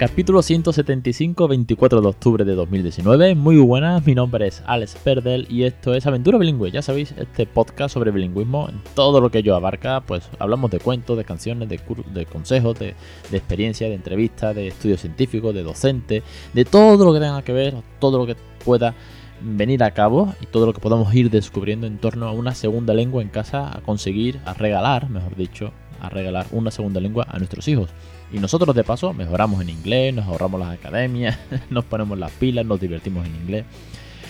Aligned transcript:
Capítulo 0.00 0.40
175, 0.40 1.46
24 1.46 2.00
de 2.00 2.08
octubre 2.08 2.46
de 2.46 2.54
2019. 2.54 3.34
Muy 3.34 3.58
buenas, 3.58 4.06
mi 4.06 4.14
nombre 4.14 4.46
es 4.46 4.62
Alex 4.64 4.94
Perdel 5.04 5.46
y 5.50 5.64
esto 5.64 5.92
es 5.92 6.06
Aventura 6.06 6.38
Bilingüe. 6.38 6.70
Ya 6.70 6.80
sabéis, 6.80 7.12
este 7.18 7.44
podcast 7.44 7.92
sobre 7.92 8.10
bilingüismo, 8.10 8.70
en 8.70 8.80
todo 8.94 9.20
lo 9.20 9.30
que 9.30 9.42
yo 9.42 9.54
abarca, 9.54 10.00
pues 10.00 10.30
hablamos 10.38 10.70
de 10.70 10.78
cuentos, 10.78 11.18
de 11.18 11.24
canciones, 11.24 11.68
de, 11.68 11.78
de 12.14 12.24
consejos, 12.24 12.78
de, 12.78 12.94
de, 13.30 13.36
experiencia, 13.36 13.88
de 13.88 13.94
entrevistas, 13.94 14.56
de 14.56 14.68
estudios 14.68 15.02
científicos, 15.02 15.54
de 15.54 15.62
docentes, 15.62 16.22
de 16.54 16.64
todo 16.64 17.04
lo 17.04 17.12
que 17.12 17.20
tenga 17.20 17.42
que 17.42 17.52
ver, 17.52 17.74
todo 17.98 18.16
lo 18.16 18.24
que 18.24 18.36
pueda 18.64 18.94
venir 19.42 19.84
a 19.84 19.90
cabo 19.90 20.34
y 20.40 20.46
todo 20.46 20.64
lo 20.64 20.72
que 20.72 20.80
podamos 20.80 21.14
ir 21.14 21.28
descubriendo 21.28 21.86
en 21.86 21.98
torno 21.98 22.26
a 22.26 22.32
una 22.32 22.54
segunda 22.54 22.94
lengua 22.94 23.20
en 23.20 23.28
casa, 23.28 23.70
a 23.76 23.82
conseguir, 23.82 24.40
a 24.46 24.54
regalar, 24.54 25.10
mejor 25.10 25.36
dicho, 25.36 25.72
a 26.00 26.08
regalar 26.08 26.46
una 26.52 26.70
segunda 26.70 27.00
lengua 27.00 27.26
a 27.28 27.36
nuestros 27.36 27.68
hijos. 27.68 27.90
Y 28.32 28.38
nosotros 28.38 28.74
de 28.74 28.84
paso 28.84 29.12
mejoramos 29.12 29.60
en 29.62 29.70
inglés, 29.70 30.14
nos 30.14 30.26
ahorramos 30.26 30.60
las 30.60 30.70
academias, 30.70 31.38
nos 31.70 31.84
ponemos 31.84 32.18
las 32.18 32.30
pilas, 32.32 32.64
nos 32.64 32.80
divertimos 32.80 33.26
en 33.26 33.34
inglés. 33.34 33.64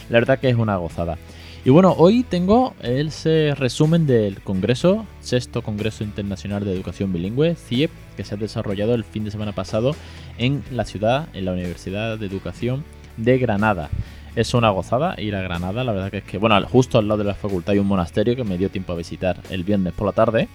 La 0.08 0.18
verdad 0.18 0.38
que 0.38 0.48
es 0.48 0.56
una 0.56 0.76
gozada. 0.76 1.18
Y 1.62 1.68
bueno, 1.68 1.94
hoy 1.98 2.22
tengo 2.22 2.74
ese 2.80 3.54
resumen 3.54 4.06
del 4.06 4.40
Congreso, 4.40 5.04
sexto 5.20 5.60
Congreso 5.60 6.02
Internacional 6.02 6.64
de 6.64 6.72
Educación 6.72 7.12
Bilingüe, 7.12 7.54
CIEP, 7.54 7.90
que 8.16 8.24
se 8.24 8.34
ha 8.34 8.38
desarrollado 8.38 8.94
el 8.94 9.04
fin 9.04 9.24
de 9.24 9.30
semana 9.30 9.52
pasado 9.52 9.94
en 10.38 10.62
la 10.70 10.86
ciudad, 10.86 11.28
en 11.34 11.44
la 11.44 11.52
Universidad 11.52 12.16
de 12.16 12.26
Educación 12.26 12.82
de 13.18 13.36
Granada. 13.36 13.90
Es 14.36 14.54
una 14.54 14.70
gozada 14.70 15.20
ir 15.20 15.36
a 15.36 15.42
Granada, 15.42 15.84
la 15.84 15.92
verdad 15.92 16.10
que 16.10 16.18
es 16.18 16.24
que, 16.24 16.38
bueno, 16.38 16.58
justo 16.66 16.98
al 16.98 17.08
lado 17.08 17.18
de 17.18 17.24
la 17.24 17.34
facultad 17.34 17.72
hay 17.72 17.78
un 17.78 17.88
monasterio 17.88 18.36
que 18.36 18.44
me 18.44 18.56
dio 18.56 18.70
tiempo 18.70 18.94
a 18.94 18.96
visitar 18.96 19.38
el 19.50 19.62
viernes 19.62 19.92
por 19.92 20.06
la 20.06 20.12
tarde. 20.12 20.48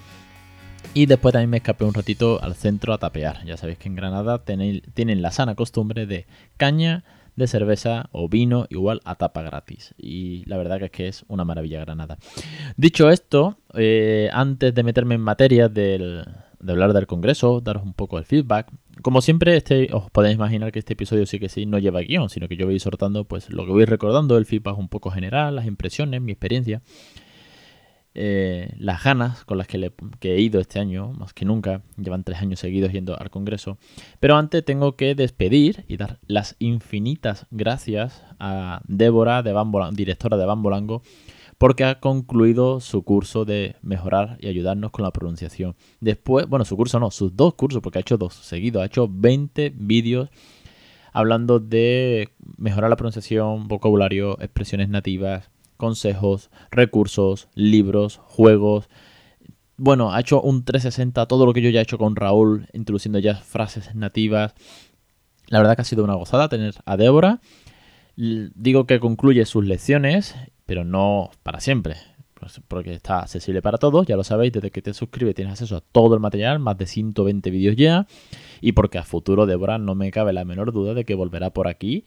Y 0.95 1.07
después 1.07 1.33
también 1.33 1.49
me 1.49 1.57
escapé 1.57 1.83
un 1.83 1.93
ratito 1.93 2.41
al 2.41 2.55
centro 2.55 2.93
a 2.93 2.97
tapear. 2.97 3.43
Ya 3.45 3.57
sabéis 3.57 3.77
que 3.77 3.89
en 3.89 3.95
Granada 3.95 4.41
tienen 4.45 5.21
la 5.21 5.31
sana 5.31 5.53
costumbre 5.53 6.05
de 6.05 6.25
caña 6.55 7.03
de 7.35 7.47
cerveza 7.47 8.07
o 8.13 8.29
vino 8.29 8.65
igual 8.69 9.01
a 9.03 9.15
tapa 9.15 9.41
gratis. 9.41 9.93
Y 9.97 10.45
la 10.45 10.55
verdad 10.55 10.79
que 10.79 10.85
es 10.85 10.91
que 10.91 11.07
es 11.09 11.25
una 11.27 11.43
maravilla 11.43 11.81
Granada. 11.81 12.17
Dicho 12.77 13.09
esto, 13.09 13.57
eh, 13.73 14.29
antes 14.31 14.73
de 14.73 14.83
meterme 14.83 15.15
en 15.15 15.21
materia 15.21 15.67
del, 15.67 16.23
de 16.61 16.71
hablar 16.71 16.93
del 16.93 17.07
Congreso, 17.07 17.59
daros 17.59 17.83
un 17.83 17.93
poco 17.93 18.17
el 18.17 18.23
feedback. 18.23 18.71
Como 19.01 19.19
siempre, 19.19 19.57
este, 19.57 19.89
os 19.91 20.09
podéis 20.11 20.35
imaginar 20.35 20.71
que 20.71 20.79
este 20.79 20.93
episodio 20.93 21.25
sí 21.25 21.39
que 21.39 21.49
sí 21.49 21.65
no 21.65 21.77
lleva 21.77 21.99
guion, 21.99 22.29
sino 22.29 22.47
que 22.47 22.55
yo 22.55 22.67
voy 22.67 22.79
soltando 22.79 23.25
pues 23.25 23.49
lo 23.49 23.65
que 23.65 23.71
voy 23.73 23.83
recordando, 23.83 24.37
el 24.37 24.45
feedback 24.45 24.77
un 24.77 24.87
poco 24.87 25.11
general, 25.11 25.57
las 25.57 25.65
impresiones, 25.65 26.21
mi 26.21 26.31
experiencia. 26.31 26.81
Eh, 28.17 28.73
las 28.79 29.03
ganas 29.03 29.43
con 29.43 29.57
las 29.57 29.67
que, 29.67 29.91
he 30.21 30.39
ido 30.39 30.61
este 30.61 30.79
año, 30.79 31.11
más 31.11 31.33
que 31.33 31.43
nunca, 31.43 31.81
llevan 31.97 32.23
tres 32.23 32.39
años 32.39 32.61
seguidos 32.61 32.93
yendo 32.93 33.19
al 33.19 33.29
Congreso. 33.29 33.77
Pero 34.21 34.37
antes 34.37 34.63
tengo 34.63 34.95
que 34.95 35.15
despedir 35.15 35.83
y 35.89 35.97
dar 35.97 36.19
las 36.25 36.55
infinitas 36.59 37.45
gracias 37.51 38.23
a 38.39 38.81
Débora, 38.87 39.43
de 39.43 39.53
directora 39.91 40.37
de 40.37 40.45
Bambolango, 40.45 41.01
porque 41.57 41.83
ha 41.83 41.99
concluido 41.99 42.79
su 42.79 43.03
curso 43.03 43.43
de 43.43 43.75
mejorar 43.81 44.37
y 44.39 44.47
ayudarnos 44.47 44.91
con 44.91 45.03
la 45.03 45.11
pronunciación. 45.11 45.75
Después, 45.99 46.47
bueno, 46.47 46.63
su 46.63 46.77
curso 46.77 46.99
no, 46.99 47.11
sus 47.11 47.35
dos 47.35 47.55
cursos, 47.55 47.81
porque 47.81 47.99
ha 47.99 48.01
hecho 48.01 48.17
dos 48.17 48.33
seguidos, 48.33 48.81
ha 48.81 48.85
hecho 48.85 49.09
20 49.11 49.73
vídeos 49.75 50.29
hablando 51.11 51.59
de 51.59 52.29
mejorar 52.57 52.89
la 52.89 52.97
pronunciación, 52.97 53.67
vocabulario, 53.67 54.37
expresiones 54.41 54.89
nativas, 54.89 55.49
consejos, 55.77 56.49
recursos, 56.71 57.47
libros, 57.55 58.17
juegos. 58.25 58.89
Bueno, 59.77 60.13
ha 60.13 60.19
hecho 60.19 60.41
un 60.41 60.63
360, 60.63 61.25
todo 61.25 61.45
lo 61.45 61.53
que 61.53 61.61
yo 61.61 61.69
ya 61.69 61.79
he 61.79 61.83
hecho 61.83 61.97
con 61.97 62.15
Raúl, 62.15 62.67
introduciendo 62.73 63.19
ya 63.19 63.35
frases 63.35 63.93
nativas. 63.95 64.53
La 65.47 65.59
verdad 65.59 65.75
que 65.75 65.81
ha 65.81 65.85
sido 65.85 66.03
una 66.03 66.15
gozada 66.15 66.49
tener 66.49 66.75
a 66.85 66.97
Débora. 66.97 67.41
Digo 68.15 68.85
que 68.85 68.99
concluye 68.99 69.45
sus 69.45 69.65
lecciones, 69.65 70.35
pero 70.65 70.85
no 70.85 71.31
para 71.43 71.59
siempre, 71.59 71.97
pues, 72.33 72.61
porque 72.67 72.93
está 72.93 73.19
accesible 73.19 73.61
para 73.61 73.77
todos, 73.77 74.07
ya 74.07 74.15
lo 74.15 74.23
sabéis, 74.23 74.53
desde 74.53 74.71
que 74.71 74.81
te 74.81 74.93
suscribes 74.93 75.35
tienes 75.35 75.53
acceso 75.53 75.75
a 75.75 75.81
todo 75.81 76.13
el 76.13 76.21
material, 76.21 76.59
más 76.59 76.77
de 76.77 76.85
120 76.85 77.49
vídeos 77.49 77.75
ya, 77.75 78.07
y 78.61 78.71
porque 78.71 78.97
a 78.97 79.03
futuro 79.03 79.45
Débora 79.45 79.77
no 79.77 79.95
me 79.95 80.11
cabe 80.11 80.31
la 80.31 80.45
menor 80.45 80.71
duda 80.71 80.93
de 80.93 81.05
que 81.05 81.15
volverá 81.15 81.49
por 81.49 81.67
aquí 81.67 82.05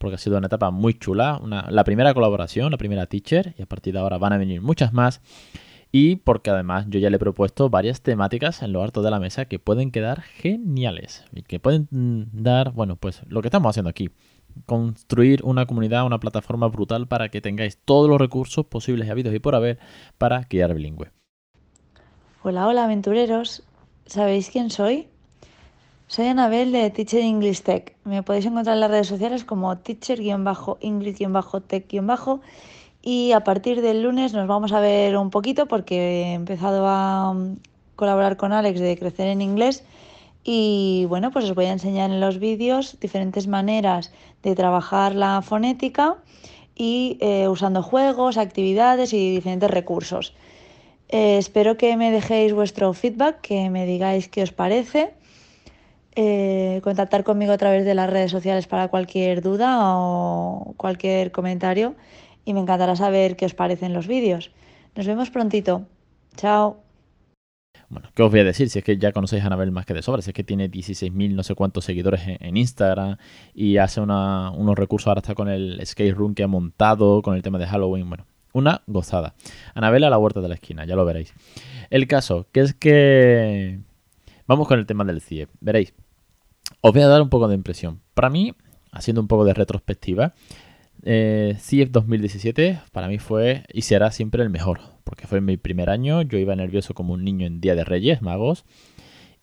porque 0.00 0.14
ha 0.14 0.18
sido 0.18 0.38
una 0.38 0.46
etapa 0.46 0.70
muy 0.70 0.94
chula, 0.94 1.38
la 1.68 1.84
primera 1.84 2.14
colaboración, 2.14 2.70
la 2.70 2.78
primera 2.78 3.04
teacher, 3.04 3.54
y 3.58 3.62
a 3.62 3.66
partir 3.66 3.92
de 3.92 4.00
ahora 4.00 4.16
van 4.16 4.32
a 4.32 4.38
venir 4.38 4.62
muchas 4.62 4.94
más. 4.94 5.20
Y 5.92 6.16
porque 6.16 6.48
además 6.48 6.86
yo 6.88 6.98
ya 6.98 7.10
le 7.10 7.16
he 7.16 7.18
propuesto 7.18 7.68
varias 7.68 8.00
temáticas 8.00 8.62
en 8.62 8.72
lo 8.72 8.82
alto 8.82 9.02
de 9.02 9.10
la 9.10 9.20
mesa 9.20 9.44
que 9.44 9.58
pueden 9.58 9.90
quedar 9.90 10.22
geniales 10.22 11.26
y 11.34 11.42
que 11.42 11.60
pueden 11.60 11.86
mm, 11.90 12.42
dar, 12.42 12.72
bueno, 12.72 12.96
pues 12.96 13.20
lo 13.28 13.42
que 13.42 13.48
estamos 13.48 13.68
haciendo 13.68 13.90
aquí. 13.90 14.08
Construir 14.64 15.42
una 15.44 15.66
comunidad, 15.66 16.06
una 16.06 16.18
plataforma 16.18 16.68
brutal 16.68 17.06
para 17.06 17.28
que 17.28 17.42
tengáis 17.42 17.76
todos 17.76 18.08
los 18.08 18.18
recursos 18.18 18.64
posibles 18.64 19.06
y 19.06 19.10
habidos 19.10 19.34
y 19.34 19.38
por 19.38 19.54
haber 19.54 19.78
para 20.16 20.44
criar 20.44 20.72
bilingüe. 20.72 21.10
Hola, 22.42 22.66
hola 22.66 22.84
aventureros. 22.84 23.64
¿Sabéis 24.06 24.48
quién 24.48 24.70
soy? 24.70 25.09
Soy 26.10 26.26
Anabel 26.26 26.72
de 26.72 26.90
Teacher 26.90 27.20
English 27.20 27.62
Tech. 27.62 27.94
Me 28.02 28.24
podéis 28.24 28.44
encontrar 28.44 28.74
en 28.74 28.80
las 28.80 28.90
redes 28.90 29.06
sociales 29.06 29.44
como 29.44 29.78
teacher-english-tech- 29.78 32.40
y 33.00 33.30
a 33.30 33.44
partir 33.44 33.80
del 33.80 34.02
lunes 34.02 34.32
nos 34.32 34.48
vamos 34.48 34.72
a 34.72 34.80
ver 34.80 35.16
un 35.16 35.30
poquito 35.30 35.66
porque 35.66 36.22
he 36.22 36.32
empezado 36.32 36.88
a 36.88 37.30
um, 37.30 37.58
colaborar 37.94 38.36
con 38.36 38.52
Alex 38.52 38.80
de 38.80 38.98
Crecer 38.98 39.28
en 39.28 39.40
Inglés 39.40 39.84
y 40.42 41.06
bueno, 41.08 41.30
pues 41.30 41.44
os 41.44 41.54
voy 41.54 41.66
a 41.66 41.72
enseñar 41.72 42.10
en 42.10 42.18
los 42.18 42.40
vídeos 42.40 42.98
diferentes 42.98 43.46
maneras 43.46 44.12
de 44.42 44.56
trabajar 44.56 45.14
la 45.14 45.42
fonética 45.42 46.16
y 46.74 47.18
eh, 47.20 47.46
usando 47.46 47.84
juegos, 47.84 48.36
actividades 48.36 49.12
y 49.12 49.30
diferentes 49.30 49.70
recursos. 49.70 50.34
Eh, 51.08 51.38
espero 51.38 51.76
que 51.76 51.96
me 51.96 52.10
dejéis 52.10 52.52
vuestro 52.52 52.92
feedback, 52.94 53.42
que 53.42 53.70
me 53.70 53.86
digáis 53.86 54.28
qué 54.28 54.42
os 54.42 54.50
parece 54.50 55.14
eh, 56.16 56.80
contactar 56.82 57.24
conmigo 57.24 57.52
a 57.52 57.58
través 57.58 57.84
de 57.84 57.94
las 57.94 58.10
redes 58.10 58.30
sociales 58.30 58.66
para 58.66 58.88
cualquier 58.88 59.42
duda 59.42 59.78
o 59.82 60.74
cualquier 60.76 61.30
comentario 61.30 61.94
y 62.44 62.54
me 62.54 62.60
encantará 62.60 62.96
saber 62.96 63.36
qué 63.36 63.46
os 63.46 63.54
parecen 63.54 63.92
los 63.92 64.06
vídeos. 64.06 64.50
Nos 64.96 65.06
vemos 65.06 65.30
prontito. 65.30 65.86
Chao. 66.36 66.82
Bueno, 67.88 68.08
¿qué 68.14 68.22
os 68.22 68.30
voy 68.30 68.40
a 68.40 68.44
decir? 68.44 68.70
Si 68.70 68.78
es 68.78 68.84
que 68.84 68.98
ya 68.98 69.12
conocéis 69.12 69.42
a 69.42 69.46
Anabel 69.46 69.72
más 69.72 69.84
que 69.84 69.94
de 69.94 70.02
sobra, 70.02 70.22
si 70.22 70.30
es 70.30 70.34
que 70.34 70.44
tiene 70.44 70.70
16.000 70.70 71.34
no 71.34 71.42
sé 71.42 71.54
cuántos 71.54 71.84
seguidores 71.84 72.22
en, 72.24 72.56
Instagram 72.56 73.16
y 73.52 73.78
hace 73.78 74.00
unos 74.00 74.78
recursos, 74.78 75.08
ahora 75.08 75.20
está 75.20 75.34
con 75.34 75.48
el 75.48 75.80
skate 75.84 76.14
room 76.14 76.34
que 76.34 76.44
ha 76.44 76.48
montado, 76.48 77.20
con 77.22 77.34
el 77.34 77.42
tema 77.42 77.58
de 77.58 77.66
Halloween, 77.66 78.08
bueno, 78.08 78.26
una 78.52 78.82
gozada. 78.86 79.34
Anabel 79.74 80.04
a 80.04 80.10
la 80.10 80.18
huerta 80.18 80.40
de 80.40 80.48
la 80.48 80.54
esquina, 80.54 80.84
ya 80.84 80.94
lo 80.94 81.04
veréis. 81.04 81.34
El 81.90 82.06
caso, 82.06 82.46
que 82.52 82.60
es 82.60 82.74
que... 82.74 83.80
Vamos 84.50 84.66
con 84.66 84.80
el 84.80 84.86
tema 84.86 85.04
del 85.04 85.20
CIE. 85.20 85.46
Veréis, 85.60 85.94
os 86.80 86.92
voy 86.92 87.02
a 87.02 87.06
dar 87.06 87.22
un 87.22 87.28
poco 87.28 87.46
de 87.46 87.54
impresión. 87.54 88.00
Para 88.14 88.30
mí, 88.30 88.52
haciendo 88.90 89.20
un 89.20 89.28
poco 89.28 89.44
de 89.44 89.54
retrospectiva, 89.54 90.34
eh, 91.04 91.54
CIEF 91.60 91.92
2017 91.92 92.80
para 92.90 93.06
mí 93.06 93.20
fue 93.20 93.62
y 93.72 93.82
será 93.82 94.10
siempre 94.10 94.42
el 94.42 94.50
mejor, 94.50 94.80
porque 95.04 95.28
fue 95.28 95.40
mi 95.40 95.56
primer 95.56 95.88
año, 95.88 96.22
yo 96.22 96.36
iba 96.36 96.56
nervioso 96.56 96.94
como 96.94 97.14
un 97.14 97.22
niño 97.22 97.46
en 97.46 97.60
Día 97.60 97.76
de 97.76 97.84
Reyes 97.84 98.22
Magos 98.22 98.64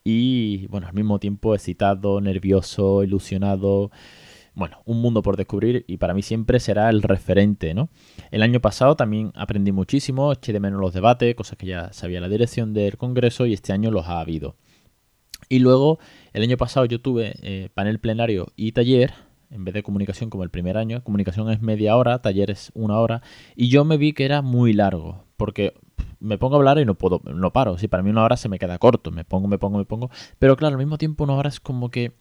y 0.03 0.67
bueno, 0.67 0.87
al 0.87 0.93
mismo 0.93 1.19
tiempo 1.19 1.55
excitado, 1.55 2.19
nervioso, 2.19 3.01
ilusionado, 3.01 3.91
bueno, 4.55 4.81
un 4.83 4.99
mundo 4.99 5.21
por 5.21 5.37
descubrir 5.37 5.85
y 5.87 5.99
para 5.99 6.13
mí 6.13 6.21
siempre 6.21 6.59
será 6.59 6.89
el 6.89 7.01
referente, 7.01 7.73
¿no? 7.73 7.87
El 8.29 8.43
año 8.43 8.59
pasado 8.59 8.97
también 8.97 9.31
aprendí 9.35 9.71
muchísimo, 9.71 10.33
eché 10.33 10.51
de 10.51 10.59
menos 10.59 10.81
los 10.81 10.93
debates, 10.93 11.33
cosas 11.33 11.57
que 11.57 11.67
ya 11.67 11.93
sabía 11.93 12.19
la 12.19 12.27
dirección 12.27 12.73
del 12.73 12.97
Congreso 12.97 13.45
y 13.45 13.53
este 13.53 13.71
año 13.71 13.89
los 13.89 14.07
ha 14.07 14.19
habido. 14.19 14.57
Y 15.49 15.59
luego, 15.59 15.99
el 16.33 16.43
año 16.43 16.57
pasado 16.57 16.85
yo 16.85 17.01
tuve 17.01 17.35
eh, 17.41 17.69
panel 17.73 17.99
plenario 17.99 18.51
y 18.55 18.71
taller, 18.71 19.13
en 19.49 19.63
vez 19.63 19.73
de 19.73 19.83
comunicación 19.83 20.29
como 20.29 20.43
el 20.43 20.49
primer 20.49 20.77
año. 20.77 21.03
Comunicación 21.03 21.49
es 21.49 21.61
media 21.61 21.95
hora, 21.95 22.21
taller 22.21 22.51
es 22.51 22.71
una 22.73 22.99
hora. 22.99 23.21
Y 23.55 23.69
yo 23.69 23.85
me 23.85 23.97
vi 23.97 24.13
que 24.13 24.25
era 24.25 24.41
muy 24.41 24.73
largo, 24.73 25.23
porque 25.37 25.73
me 26.19 26.37
pongo 26.37 26.55
a 26.55 26.57
hablar 26.57 26.79
y 26.79 26.85
no 26.85 26.95
puedo, 26.95 27.21
no 27.23 27.53
paro. 27.53 27.77
Sí, 27.77 27.87
para 27.87 28.03
mí 28.03 28.09
una 28.09 28.23
hora 28.23 28.37
se 28.37 28.49
me 28.49 28.59
queda 28.59 28.77
corto, 28.77 29.11
me 29.11 29.23
pongo, 29.23 29.47
me 29.47 29.57
pongo, 29.57 29.77
me 29.77 29.85
pongo. 29.85 30.09
Pero 30.39 30.55
claro, 30.55 30.75
al 30.75 30.79
mismo 30.79 30.97
tiempo 30.97 31.23
una 31.23 31.33
hora 31.33 31.49
es 31.49 31.59
como 31.59 31.89
que 31.89 32.13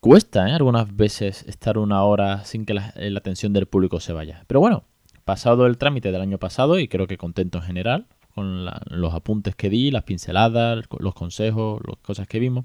cuesta, 0.00 0.48
¿eh? 0.48 0.52
Algunas 0.52 0.94
veces 0.94 1.44
estar 1.48 1.78
una 1.78 2.02
hora 2.04 2.44
sin 2.44 2.66
que 2.66 2.74
la, 2.74 2.92
atención 3.16 3.52
del 3.52 3.66
público 3.66 4.00
se 4.00 4.12
vaya. 4.12 4.44
Pero 4.46 4.60
bueno, 4.60 4.84
pasado 5.24 5.66
el 5.66 5.78
trámite 5.78 6.12
del 6.12 6.20
año 6.20 6.38
pasado 6.38 6.78
y 6.78 6.88
creo 6.88 7.06
que 7.06 7.16
contento 7.16 7.58
en 7.58 7.64
general, 7.64 8.06
con 8.34 8.64
los 8.64 9.14
apuntes 9.14 9.54
que 9.54 9.70
di, 9.70 9.90
las 9.90 10.02
pinceladas, 10.02 10.84
los 10.98 11.14
consejos, 11.14 11.80
las 11.86 11.98
cosas 11.98 12.26
que 12.26 12.38
vimos. 12.38 12.64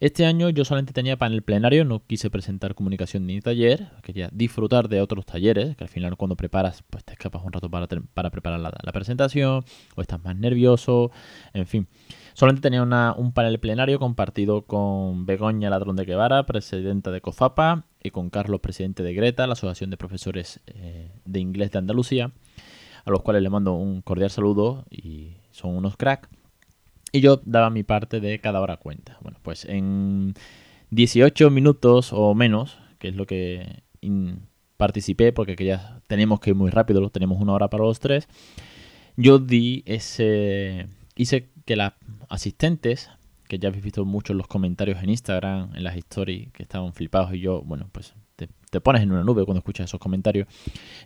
Este 0.00 0.26
año 0.26 0.50
yo 0.50 0.64
solamente 0.64 0.92
tenía 0.92 1.16
panel 1.16 1.42
plenario, 1.42 1.84
no 1.84 2.04
quise 2.04 2.28
presentar 2.28 2.74
comunicación 2.74 3.26
ni 3.26 3.40
taller, 3.40 3.88
quería 4.02 4.28
disfrutar 4.32 4.88
de 4.88 5.00
otros 5.00 5.24
talleres, 5.24 5.76
que 5.76 5.84
al 5.84 5.88
final 5.88 6.16
cuando 6.16 6.36
preparas, 6.36 6.82
pues 6.90 7.04
te 7.04 7.12
escapas 7.12 7.42
un 7.44 7.52
rato 7.52 7.70
para, 7.70 7.86
para 7.86 8.30
preparar 8.30 8.60
la, 8.60 8.72
la, 8.82 8.92
presentación, 8.92 9.64
o 9.94 10.02
estás 10.02 10.22
más 10.24 10.36
nervioso, 10.36 11.10
en 11.54 11.66
fin. 11.66 11.88
Solamente 12.34 12.62
tenía 12.62 12.82
un 12.82 13.32
panel 13.32 13.58
plenario 13.60 13.98
compartido 13.98 14.62
con 14.62 15.24
Begoña 15.24 15.70
Ladrón 15.70 15.96
de 15.96 16.04
Guevara, 16.04 16.44
presidenta 16.44 17.10
de 17.10 17.20
COFAPA, 17.20 17.84
y 18.02 18.10
con 18.10 18.30
Carlos, 18.30 18.60
presidente 18.60 19.02
de 19.02 19.14
Greta, 19.14 19.46
la 19.46 19.54
Asociación 19.54 19.90
de 19.90 19.96
Profesores 19.96 20.60
eh, 20.66 21.10
de 21.24 21.40
Inglés 21.40 21.72
de 21.72 21.78
Andalucía, 21.78 22.32
a 23.06 23.10
los 23.10 23.22
cuales 23.22 23.42
le 23.42 23.48
mando 23.48 23.72
un 23.74 24.02
cordial 24.02 24.30
saludo 24.30 24.84
y 24.90 25.36
son 25.52 25.76
unos 25.76 25.96
cracks. 25.96 26.28
Y 27.12 27.20
yo 27.20 27.40
daba 27.44 27.70
mi 27.70 27.84
parte 27.84 28.20
de 28.20 28.40
cada 28.40 28.60
hora 28.60 28.76
cuenta. 28.76 29.16
Bueno, 29.22 29.38
pues 29.42 29.64
en 29.64 30.34
18 30.90 31.50
minutos 31.50 32.12
o 32.12 32.34
menos, 32.34 32.78
que 32.98 33.08
es 33.08 33.16
lo 33.16 33.26
que 33.26 33.84
participé, 34.76 35.32
porque 35.32 35.56
ya 35.64 36.00
tenemos 36.08 36.40
que 36.40 36.50
ir 36.50 36.56
muy 36.56 36.70
rápido, 36.70 37.08
tenemos 37.10 37.40
una 37.40 37.52
hora 37.52 37.70
para 37.70 37.84
los 37.84 38.00
tres, 38.00 38.28
yo 39.16 39.38
di 39.38 39.82
ese... 39.86 40.88
Hice 41.18 41.48
que 41.64 41.76
las 41.76 41.94
asistentes, 42.28 43.08
que 43.48 43.58
ya 43.58 43.68
habéis 43.68 43.84
visto 43.84 44.04
mucho 44.04 44.32
en 44.32 44.38
los 44.38 44.48
comentarios 44.48 45.02
en 45.02 45.08
Instagram, 45.08 45.74
en 45.74 45.82
las 45.82 45.96
stories, 45.96 46.52
que 46.52 46.62
estaban 46.62 46.92
flipados 46.92 47.32
y 47.32 47.40
yo, 47.40 47.62
bueno, 47.62 47.88
pues 47.90 48.14
te, 48.76 48.80
pones 48.80 49.02
en 49.02 49.12
una 49.12 49.24
nube 49.24 49.44
cuando 49.44 49.58
escuchas 49.58 49.86
esos 49.86 50.00
comentarios. 50.00 50.46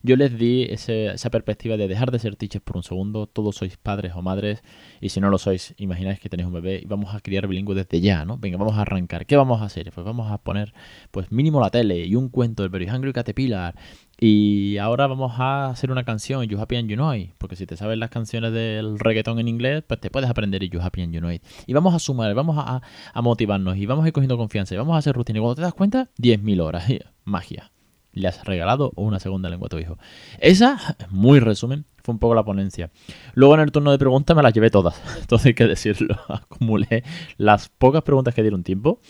Yo 0.03 0.17
les 0.17 0.37
di 0.37 0.65
esa 0.65 1.31
perspectiva 1.31 1.77
de 1.77 1.89
dejar 1.89 2.11
de 2.11 2.19
ser 2.19 2.37
teachers 2.37 2.65
por 2.65 2.77
un 2.77 2.83
segundo, 2.83 3.27
todos 3.27 3.57
sois 3.57 3.77
padres 3.77 4.13
o 4.15 4.23
madres, 4.23 4.63
y 5.01 5.11
si 5.11 5.21
no 5.21 5.31
lo 5.31 5.39
sois, 5.39 5.75
imagináis 5.79 6.21
que 6.21 6.29
tenéis 6.29 6.47
un 6.47 6.55
bebé 6.55 6.81
y 6.83 6.87
vamos 6.87 7.15
a 7.15 7.21
criar 7.21 7.47
bilingüe 7.47 7.75
desde 7.75 8.01
ya, 8.01 8.25
¿no? 8.25 8.39
Venga, 8.39 8.59
vamos 8.59 8.77
a 8.77 8.83
arrancar. 8.83 9.27
¿Qué 9.27 9.37
vamos 9.37 9.63
a 9.63 9.65
hacer? 9.65 9.91
Pues 9.93 10.05
vamos 10.05 10.31
a 10.31 10.39
poner, 10.39 10.73
pues 11.11 11.31
mínimo 11.33 11.61
la 11.61 11.71
tele 11.71 12.07
y 12.07 12.15
un 12.15 12.29
cuento 12.29 12.63
del 12.63 12.71
Very 12.71 12.89
Hungry 12.89 13.13
Caterpillar 13.13 13.75
y 14.23 14.77
ahora 14.77 15.07
vamos 15.07 15.33
a 15.39 15.71
hacer 15.71 15.91
una 15.91 16.05
canción, 16.05 16.45
You 16.45 16.61
Happy 16.61 16.77
and 16.77 16.91
You 16.91 16.97
Know 16.97 17.15
It, 17.15 17.31
porque 17.39 17.57
si 17.57 17.67
te 17.67 17.75
sabes 17.79 17.97
las 17.97 18.11
canciones 18.11 18.53
del 18.53 18.99
reggaetón 18.99 19.39
en 19.39 19.49
inglés, 19.49 19.83
pues 19.87 19.99
te 19.99 20.11
puedes 20.11 20.29
aprender 20.29 20.63
You 20.69 20.79
Happy 20.83 21.01
and 21.01 21.15
You 21.15 21.21
Know 21.21 21.31
It. 21.31 21.43
Y 21.67 21.73
vamos 21.73 21.95
a 21.95 21.99
sumar, 21.99 22.35
vamos 22.35 22.57
a, 22.59 22.83
motivarnos 23.23 23.79
y 23.79 23.87
vamos 23.87 24.05
a 24.05 24.09
ir 24.09 24.13
cogiendo 24.13 24.37
confianza 24.37 24.75
y 24.75 24.77
vamos 24.77 24.95
a 24.95 24.99
hacer 24.99 25.17
rutina. 25.17 25.39
Y 25.39 25.41
cuando 25.41 25.55
te 25.55 25.63
das 25.63 25.73
cuenta, 25.73 26.11
10.000 26.19 26.61
horas. 26.61 26.85
Magia. 27.31 27.73
Le 28.13 28.27
has 28.27 28.45
regalado 28.45 28.93
una 28.97 29.21
segunda 29.21 29.49
lengua 29.49 29.67
a 29.67 29.69
tu 29.69 29.79
hijo. 29.79 29.97
Esa, 30.41 30.97
muy 31.11 31.39
resumen, 31.39 31.87
fue 32.03 32.13
un 32.13 32.19
poco 32.19 32.35
la 32.35 32.45
ponencia. 32.45 32.91
Luego 33.35 33.55
en 33.55 33.61
el 33.61 33.73
turno 33.73 33.93
de 33.93 33.99
preguntas 33.99 34.37
me 34.37 34.43
las 34.43 34.53
llevé 34.53 34.71
todas. 34.71 35.01
Todo 35.29 35.41
hay 35.45 35.55
que 35.55 35.67
decirlo. 35.67 36.17
Acumulé 36.29 37.05
las 37.37 37.69
pocas 37.69 38.03
preguntas 38.03 38.35
que 38.35 38.43
dieron 38.43 38.65
tiempo, 38.65 39.01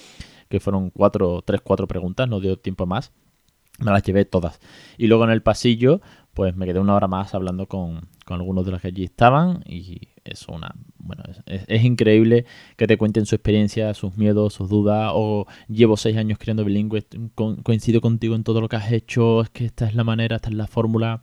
que 0.49 0.61
fueron 0.61 0.91
cuatro, 0.91 1.43
tres, 1.43 1.63
cuatro 1.63 1.89
preguntas, 1.89 2.29
no 2.29 2.41
dio 2.41 2.59
tiempo 2.59 2.87
más 2.87 3.13
me 3.81 3.91
las 3.91 4.03
llevé 4.03 4.25
todas. 4.25 4.61
Y 4.99 5.07
luego 5.07 5.25
en 5.25 5.31
el 5.31 5.43
pasillo, 5.43 6.01
pues 6.35 6.55
me 6.55 6.67
quedé 6.67 6.79
una 6.79 6.95
hora 6.95 7.09
más 7.09 7.35
hablando 7.35 7.67
con, 7.67 8.09
algunos 8.27 8.65
de 8.65 8.71
los 8.71 8.81
que 8.81 8.89
allí 8.89 9.05
estaban 9.05 9.65
y 9.67 10.10
es 10.25 10.47
una, 10.49 10.75
bueno, 10.99 11.25
es, 11.47 11.85
increíble 11.85 12.47
que 12.77 12.87
te 12.87 12.97
cuenten 12.97 13.27
su 13.27 13.35
experiencia, 13.35 13.95
sus 13.95 14.17
miedos, 14.17 14.55
sus 14.55 14.69
dudas, 14.69 15.13
o 15.15 15.47
llevo 15.69 15.97
seis 15.97 16.17
años 16.17 16.39
criando 16.39 16.65
bilingüe, 16.65 17.05
coincido 17.63 18.01
contigo 18.01 18.35
en 18.35 18.45
todo 18.45 18.61
lo 18.61 18.69
que 18.69 18.77
has 18.77 18.93
hecho, 18.93 19.43
es 19.43 19.51
que 19.51 19.65
esta 19.67 19.87
es 19.87 19.95
la 19.95 20.05
manera, 20.05 20.37
esta 20.37 20.49
es 20.49 20.55
la 20.55 20.67
fórmula. 20.67 21.23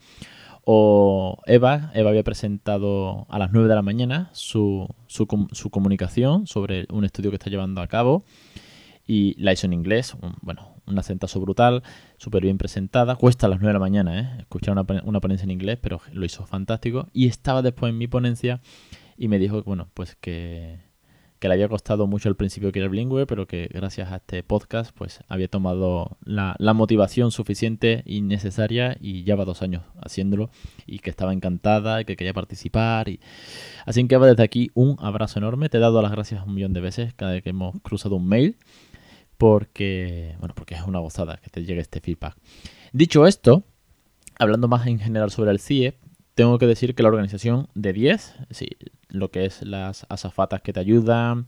O 0.70 1.38
Eva, 1.46 1.92
Eva 1.94 2.10
había 2.10 2.24
presentado 2.24 3.26
a 3.30 3.40
las 3.40 3.54
9 3.54 3.70
de 3.70 3.76
la 3.76 3.82
mañana 3.82 4.30
su, 4.34 4.88
su, 5.08 5.26
su 5.54 5.70
comunicación 5.70 6.46
sobre 6.46 6.88
un 6.92 7.06
estudio 7.06 7.32
que 7.32 7.38
está 7.38 7.50
llevando 7.50 7.82
a 7.82 7.88
cabo 7.88 8.26
y 9.08 9.34
la 9.42 9.54
hizo 9.54 9.66
en 9.66 9.74
inglés, 9.74 10.18
bueno, 10.42 10.77
un 10.88 10.98
acentazo 10.98 11.40
brutal, 11.40 11.84
súper 12.18 12.44
bien 12.44 12.58
presentada. 12.58 13.16
Cuesta 13.16 13.48
a 13.48 13.50
las 13.50 13.60
9 13.60 13.70
de 13.70 13.74
la 13.74 13.80
mañana, 13.80 14.20
¿eh? 14.20 14.30
Escuchar 14.40 14.78
una, 14.78 14.86
una, 15.04 15.20
ponencia 15.20 15.44
en 15.44 15.52
inglés, 15.52 15.78
pero 15.82 16.02
lo 16.12 16.26
hizo 16.26 16.46
fantástico. 16.46 17.08
Y 17.14 17.28
estaba 17.28 17.62
después 17.62 17.92
en 17.92 17.98
mi 17.98 18.08
ponencia 18.08 18.62
y 19.18 19.28
me 19.28 19.40
dijo, 19.40 19.62
bueno, 19.64 19.90
pues 19.94 20.16
que, 20.16 20.80
que 21.40 21.48
le 21.48 21.54
había 21.56 21.70
costado 21.70 22.08
mucho 22.08 22.30
al 22.30 22.36
principio 22.36 22.72
que 22.72 22.80
era 22.80 22.88
bilingüe, 22.88 23.26
pero 23.26 23.48
que 23.48 23.70
gracias 23.72 24.12
a 24.12 24.18
este 24.18 24.44
podcast, 24.44 24.96
pues 24.96 25.20
había 25.28 25.48
tomado 25.48 26.18
la, 26.24 26.56
la 26.58 26.74
motivación 26.74 27.32
suficiente 27.32 28.04
y 28.06 28.22
necesaria 28.22 28.98
y 29.00 29.24
lleva 29.24 29.46
dos 29.46 29.62
años 29.62 29.84
haciéndolo 30.02 30.50
y 30.86 31.00
que 31.00 31.10
estaba 31.10 31.34
encantada 31.34 32.02
y 32.02 32.06
que 32.06 32.16
quería 32.16 32.34
participar. 32.34 33.10
Y... 33.10 33.20
Así 33.86 34.08
que 34.08 34.18
desde 34.18 34.44
aquí 34.44 34.72
un 34.74 34.98
abrazo 35.00 35.40
enorme. 35.40 35.70
Te 35.70 35.78
he 35.78 35.82
dado 35.82 36.02
las 36.02 36.12
gracias 36.12 36.46
un 36.46 36.54
millón 36.54 36.74
de 36.74 36.82
veces 36.82 37.14
cada 37.14 37.34
vez 37.34 37.44
que 37.44 37.50
hemos 37.50 37.80
cruzado 37.82 38.16
un 38.16 38.28
mail 38.28 38.58
porque, 39.38 40.36
bueno, 40.40 40.54
porque 40.56 40.76
es 40.76 40.82
una 40.82 41.00
gozada 41.00 41.38
que 41.38 41.50
te 41.50 41.64
llegue 41.64 41.82
este 41.82 42.02
feedback. 42.02 42.36
Dicho 42.94 43.26
esto, 43.28 43.64
hablando 44.40 44.68
más 44.68 44.88
en 44.88 45.00
general 45.00 45.32
sobre 45.32 45.52
el 45.52 45.60
CIE, 45.60 45.98
tengo 46.36 46.58
que 46.60 46.68
decir 46.68 46.94
que 46.94 47.04
la 47.04 47.10
organización 47.10 47.68
de 47.74 47.94
10, 47.94 48.36
sí, 48.52 48.70
lo 49.10 49.32
que 49.32 49.46
es 49.46 49.62
las 49.64 50.06
azafatas 50.10 50.62
que 50.62 50.74
te 50.74 50.80
ayudan, 50.80 51.48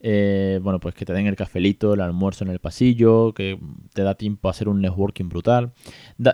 eh, 0.00 0.60
bueno, 0.62 0.78
pues 0.80 0.94
que 0.94 1.04
te 1.04 1.12
den 1.12 1.26
el 1.26 1.36
cafelito, 1.36 1.94
el 1.94 2.00
almuerzo 2.00 2.44
en 2.44 2.50
el 2.50 2.58
pasillo, 2.60 3.32
que 3.34 3.58
te 3.94 4.02
da 4.02 4.14
tiempo 4.14 4.48
a 4.48 4.52
hacer 4.52 4.68
un 4.68 4.80
networking 4.80 5.28
brutal. 5.28 5.72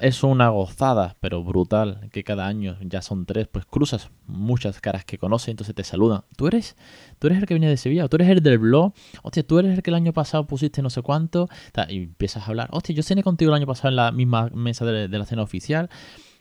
es 0.00 0.22
una 0.22 0.49
gozada, 0.50 1.16
pero 1.20 1.43
brutal, 1.43 2.08
que 2.12 2.25
cada 2.25 2.46
año 2.46 2.76
ya 2.82 3.02
son 3.02 3.26
tres, 3.26 3.49
pues 3.49 3.64
cruzas 3.64 4.11
muchas 4.26 4.81
caras 4.81 5.05
que 5.05 5.19
conoces, 5.19 5.49
entonces 5.49 5.75
te 5.75 5.84
saludan. 5.84 6.22
Tú 6.37 6.46
eres, 6.46 6.76
tú 7.19 7.28
eres 7.28 7.38
el 7.38 7.46
que 7.46 7.55
viene 7.55 7.69
de 7.69 7.76
Sevilla, 7.76 8.08
tú 8.08 8.16
eres 8.16 8.28
el 8.28 8.43
del 8.43 8.58
blog, 8.58 8.93
hostia, 9.22 9.46
tú 9.46 9.58
eres 9.58 9.76
el 9.76 9.82
que 9.82 9.90
el 9.90 9.96
año 9.96 10.12
pasado 10.12 10.46
pusiste 10.46 10.82
no 10.82 10.90
sé 10.90 11.02
cuánto, 11.02 11.49
y 11.88 12.05
empiezas 12.05 12.44
a 12.44 12.46
hablar, 12.46 12.69
hostia, 12.72 12.94
yo 12.94 13.02
cené 13.02 13.22
contigo 13.22 13.50
el 13.50 13.56
año 13.56 13.67
pasado 13.67 13.88
en 13.88 13.96
la 13.96 14.12
misma 14.12 14.50
mesa 14.55 14.84
de, 14.84 15.08
de 15.08 15.19
la 15.19 15.25
cena 15.25 15.43
oficial. 15.43 15.88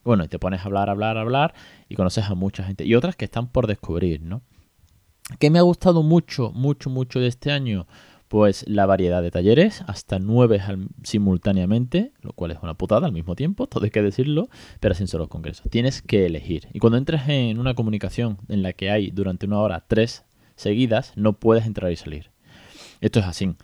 Bueno, 0.04 0.26
y 0.26 0.28
te 0.28 0.38
pones 0.38 0.60
a 0.60 0.64
hablar, 0.66 0.90
hablar, 0.90 1.18
hablar, 1.18 1.54
y 1.88 1.96
conoces 1.96 2.26
a 2.26 2.36
mucha 2.36 2.66
gente. 2.66 2.86
Y 2.86 2.94
otras 2.96 3.16
que 3.16 3.24
están 3.24 3.48
por 3.48 3.68
descubrir, 3.68 4.22
¿no? 4.22 4.42
¿Qué 5.40 5.50
me 5.50 5.60
ha 5.60 5.62
gustado 5.62 6.04
mucho, 6.04 6.52
mucho, 6.52 6.90
mucho 6.90 7.20
de 7.22 7.28
este 7.28 7.52
año? 7.52 7.88
Pues 8.28 8.66
la 8.68 8.86
variedad 8.86 9.22
de 9.22 9.32
talleres, 9.32 9.84
hasta 9.88 10.20
nueve 10.20 10.62
simultáneamente, 11.04 12.12
lo 12.22 12.34
cual 12.34 12.52
es 12.52 12.58
una 12.62 12.74
putada 12.74 13.08
al 13.08 13.14
mismo 13.14 13.36
tiempo, 13.36 13.68
todo 13.70 13.86
hay 13.86 13.92
que 13.92 14.02
decirlo, 14.02 14.50
pero 14.82 14.96
sin 14.96 15.08
solo 15.08 15.30
congresos. 15.30 15.70
Tienes 15.70 16.02
que 16.02 16.26
elegir. 16.26 16.68
Y 16.74 16.80
cuando 16.80 16.98
entras 16.98 17.30
en 17.30 17.58
una 17.60 17.74
comunicación 17.74 18.38
en 18.50 18.64
la 18.64 18.74
que 18.74 18.92
hay 18.92 19.12
durante 19.12 19.46
una 19.46 19.60
hora 19.60 19.86
tres 19.88 20.26
seguidas, 20.56 21.14
no 21.16 21.34
puedes 21.34 21.66
entrar 21.66 21.92
y 21.92 21.96
salir. 21.96 22.32
Esto 23.00 23.20
es 23.20 23.26
así, 23.26 23.56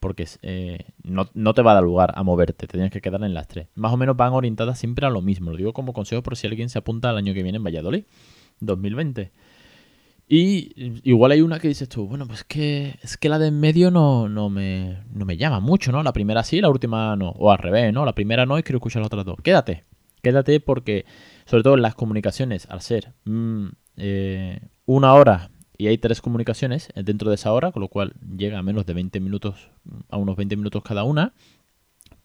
porque 0.00 0.28
eh, 0.42 0.84
no, 1.02 1.30
no, 1.32 1.54
te 1.54 1.62
va 1.62 1.70
a 1.70 1.74
dar 1.74 1.84
lugar 1.84 2.12
a 2.14 2.22
moverte, 2.24 2.66
te 2.66 2.74
tienes 2.74 2.90
que 2.90 3.00
quedar 3.00 3.22
en 3.24 3.32
las 3.32 3.48
tres. 3.48 3.68
Más 3.74 3.92
o 3.92 3.96
menos 3.96 4.16
van 4.18 4.34
orientadas 4.34 4.78
siempre 4.78 5.06
a 5.06 5.10
lo 5.10 5.22
mismo, 5.22 5.50
lo 5.50 5.56
digo 5.56 5.72
como 5.72 5.94
consejo 5.94 6.22
por 6.22 6.36
si 6.36 6.46
alguien 6.46 6.68
se 6.68 6.78
apunta 6.78 7.08
al 7.08 7.16
año 7.16 7.32
que 7.32 7.42
viene 7.42 7.56
en 7.56 7.64
Valladolid, 7.64 8.04
2020. 8.60 9.32
Y 10.28 11.00
igual 11.04 11.30
hay 11.30 11.40
una 11.40 11.60
que 11.60 11.68
dices 11.68 11.88
tú, 11.88 12.08
bueno, 12.08 12.26
pues 12.26 12.42
que 12.42 12.98
es 13.02 13.16
que 13.16 13.28
la 13.28 13.38
de 13.38 13.48
en 13.48 13.60
medio 13.60 13.92
no, 13.92 14.28
no, 14.28 14.50
me, 14.50 15.04
no 15.12 15.24
me 15.24 15.36
llama 15.36 15.60
mucho, 15.60 15.92
¿no? 15.92 16.02
La 16.02 16.12
primera 16.12 16.42
sí, 16.42 16.60
la 16.60 16.68
última 16.68 17.14
no. 17.14 17.30
O 17.30 17.52
al 17.52 17.58
revés, 17.58 17.92
¿no? 17.92 18.04
La 18.04 18.14
primera 18.14 18.44
no 18.44 18.58
y 18.58 18.64
quiero 18.64 18.78
escuchar 18.78 19.02
las 19.02 19.06
otras 19.06 19.24
dos. 19.24 19.36
Quédate, 19.42 19.84
quédate 20.22 20.58
porque, 20.58 21.04
sobre 21.44 21.62
todo 21.62 21.74
en 21.74 21.82
las 21.82 21.94
comunicaciones, 21.94 22.66
al 22.68 22.80
ser 22.80 23.12
mm, 23.24 23.66
eh, 23.98 24.60
una 24.84 25.14
hora 25.14 25.50
y 25.78 25.86
hay 25.86 25.98
tres 25.98 26.20
comunicaciones 26.20 26.88
dentro 26.96 27.28
de 27.28 27.36
esa 27.36 27.52
hora, 27.52 27.70
con 27.70 27.82
lo 27.82 27.88
cual 27.88 28.14
llega 28.36 28.58
a 28.58 28.62
menos 28.62 28.84
de 28.86 28.94
20 28.94 29.20
minutos, 29.20 29.70
a 30.08 30.16
unos 30.16 30.34
20 30.36 30.56
minutos 30.56 30.82
cada 30.82 31.04
una, 31.04 31.34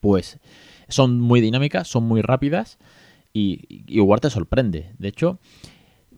pues 0.00 0.40
son 0.88 1.20
muy 1.20 1.40
dinámicas, 1.40 1.86
son 1.86 2.04
muy 2.04 2.22
rápidas 2.22 2.78
y 3.32 3.84
igual 3.86 4.20
te 4.20 4.30
sorprende. 4.30 4.94
De 4.98 5.08
hecho, 5.08 5.38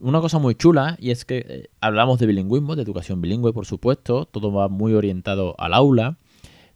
una 0.05 0.21
cosa 0.21 0.39
muy 0.39 0.55
chula 0.55 0.97
y 1.01 1.11
es 1.11 1.25
que 1.25 1.47
eh, 1.49 1.69
hablamos 1.81 2.19
de 2.19 2.27
bilingüismo, 2.27 2.77
de 2.77 2.83
educación 2.83 3.23
bilingüe, 3.23 3.53
por 3.53 3.65
supuesto, 3.65 4.27
todo 4.27 4.53
va 4.53 4.69
muy 4.69 4.93
orientado 4.93 5.55
al 5.59 5.73
aula, 5.73 6.19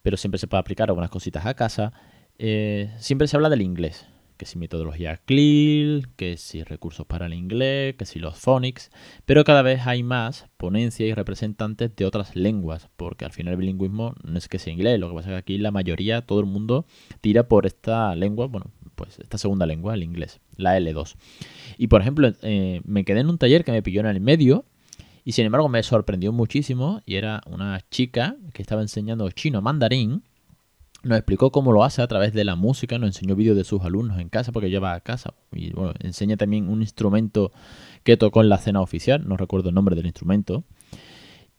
pero 0.02 0.16
siempre 0.16 0.38
se 0.38 0.46
puede 0.46 0.60
aplicar 0.60 0.88
algunas 0.88 1.10
cositas 1.10 1.44
a 1.44 1.54
casa. 1.54 1.92
Eh, 2.38 2.90
siempre 2.98 3.28
se 3.28 3.36
habla 3.36 3.50
del 3.50 3.60
inglés, 3.60 4.06
que 4.38 4.46
si 4.46 4.58
metodología 4.58 5.18
CLIL, 5.18 6.08
que 6.16 6.38
si 6.38 6.62
recursos 6.62 7.06
para 7.06 7.26
el 7.26 7.34
inglés, 7.34 7.96
que 7.96 8.06
si 8.06 8.18
los 8.18 8.38
phonics, 8.38 8.90
pero 9.26 9.44
cada 9.44 9.62
vez 9.62 9.86
hay 9.86 10.02
más 10.02 10.46
ponencias 10.56 11.08
y 11.08 11.12
representantes 11.12 11.94
de 11.94 12.06
otras 12.06 12.34
lenguas, 12.36 12.88
porque 12.96 13.26
al 13.26 13.32
final 13.32 13.52
el 13.52 13.58
bilingüismo 13.58 14.14
no 14.22 14.38
es 14.38 14.48
que 14.48 14.58
sea 14.58 14.72
inglés, 14.72 14.98
lo 14.98 15.08
que 15.10 15.16
pasa 15.16 15.28
es 15.28 15.32
que 15.34 15.38
aquí 15.38 15.58
la 15.58 15.70
mayoría, 15.70 16.22
todo 16.22 16.40
el 16.40 16.46
mundo 16.46 16.86
tira 17.20 17.48
por 17.48 17.66
esta 17.66 18.14
lengua, 18.14 18.46
bueno, 18.46 18.70
pues 18.94 19.18
esta 19.18 19.38
segunda 19.38 19.66
lengua, 19.66 19.94
el 19.94 20.02
inglés, 20.02 20.40
la 20.56 20.78
L2. 20.78 21.16
Y 21.76 21.88
por 21.88 22.00
ejemplo, 22.00 22.32
eh, 22.42 22.80
me 22.84 23.04
quedé 23.04 23.20
en 23.20 23.28
un 23.28 23.38
taller 23.38 23.64
que 23.64 23.72
me 23.72 23.82
pilló 23.82 24.00
en 24.00 24.06
el 24.06 24.20
medio 24.20 24.64
y 25.24 25.32
sin 25.32 25.44
embargo 25.44 25.68
me 25.68 25.82
sorprendió 25.82 26.32
muchísimo 26.32 27.02
y 27.04 27.16
era 27.16 27.42
una 27.46 27.80
chica 27.90 28.36
que 28.54 28.62
estaba 28.62 28.82
enseñando 28.82 29.30
chino 29.30 29.60
mandarín. 29.60 30.22
Nos 31.08 31.18
explicó 31.18 31.50
cómo 31.50 31.72
lo 31.72 31.84
hace 31.84 32.02
a 32.02 32.06
través 32.06 32.32
de 32.32 32.44
la 32.44 32.56
música, 32.56 32.98
nos 32.98 33.08
enseñó 33.08 33.34
vídeos 33.34 33.56
de 33.56 33.64
sus 33.64 33.82
alumnos 33.82 34.20
en 34.20 34.28
casa, 34.28 34.52
porque 34.52 34.70
lleva 34.70 34.94
a 34.94 35.00
casa. 35.00 35.34
Y 35.52 35.72
bueno, 35.72 35.94
enseña 36.00 36.36
también 36.36 36.68
un 36.68 36.82
instrumento 36.82 37.52
que 38.04 38.16
tocó 38.16 38.42
en 38.42 38.48
la 38.48 38.58
cena 38.58 38.80
oficial, 38.80 39.26
no 39.26 39.36
recuerdo 39.36 39.70
el 39.70 39.74
nombre 39.74 39.96
del 39.96 40.06
instrumento. 40.06 40.64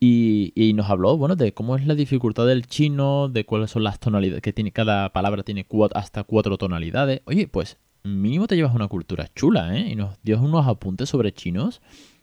Y, 0.02 0.72
nos 0.74 0.88
habló, 0.88 1.18
bueno, 1.18 1.36
de 1.36 1.52
cómo 1.52 1.76
es 1.76 1.86
la 1.86 1.94
dificultad 1.94 2.46
del 2.46 2.66
chino, 2.66 3.28
de 3.28 3.44
cuáles 3.44 3.70
son 3.70 3.84
las 3.84 4.00
tonalidades, 4.00 4.40
que 4.40 4.54
tiene 4.54 4.72
cada 4.72 5.12
palabra 5.12 5.42
tiene 5.42 5.66
hasta 5.94 6.24
cuatro 6.24 6.56
tonalidades. 6.56 7.20
Oye, 7.26 7.48
pues 7.48 7.76
mínimo 8.02 8.46
te 8.46 8.56
llevas 8.56 8.74
una 8.74 8.88
cultura 8.88 9.28
chula, 9.34 9.76
¿eh? 9.76 9.90
Y 9.90 9.96
nos 9.96 10.16
dio 10.22 10.40
unos 10.40 10.66
apuntes 10.66 11.10
sobre 11.10 11.32
chinos 11.32 11.82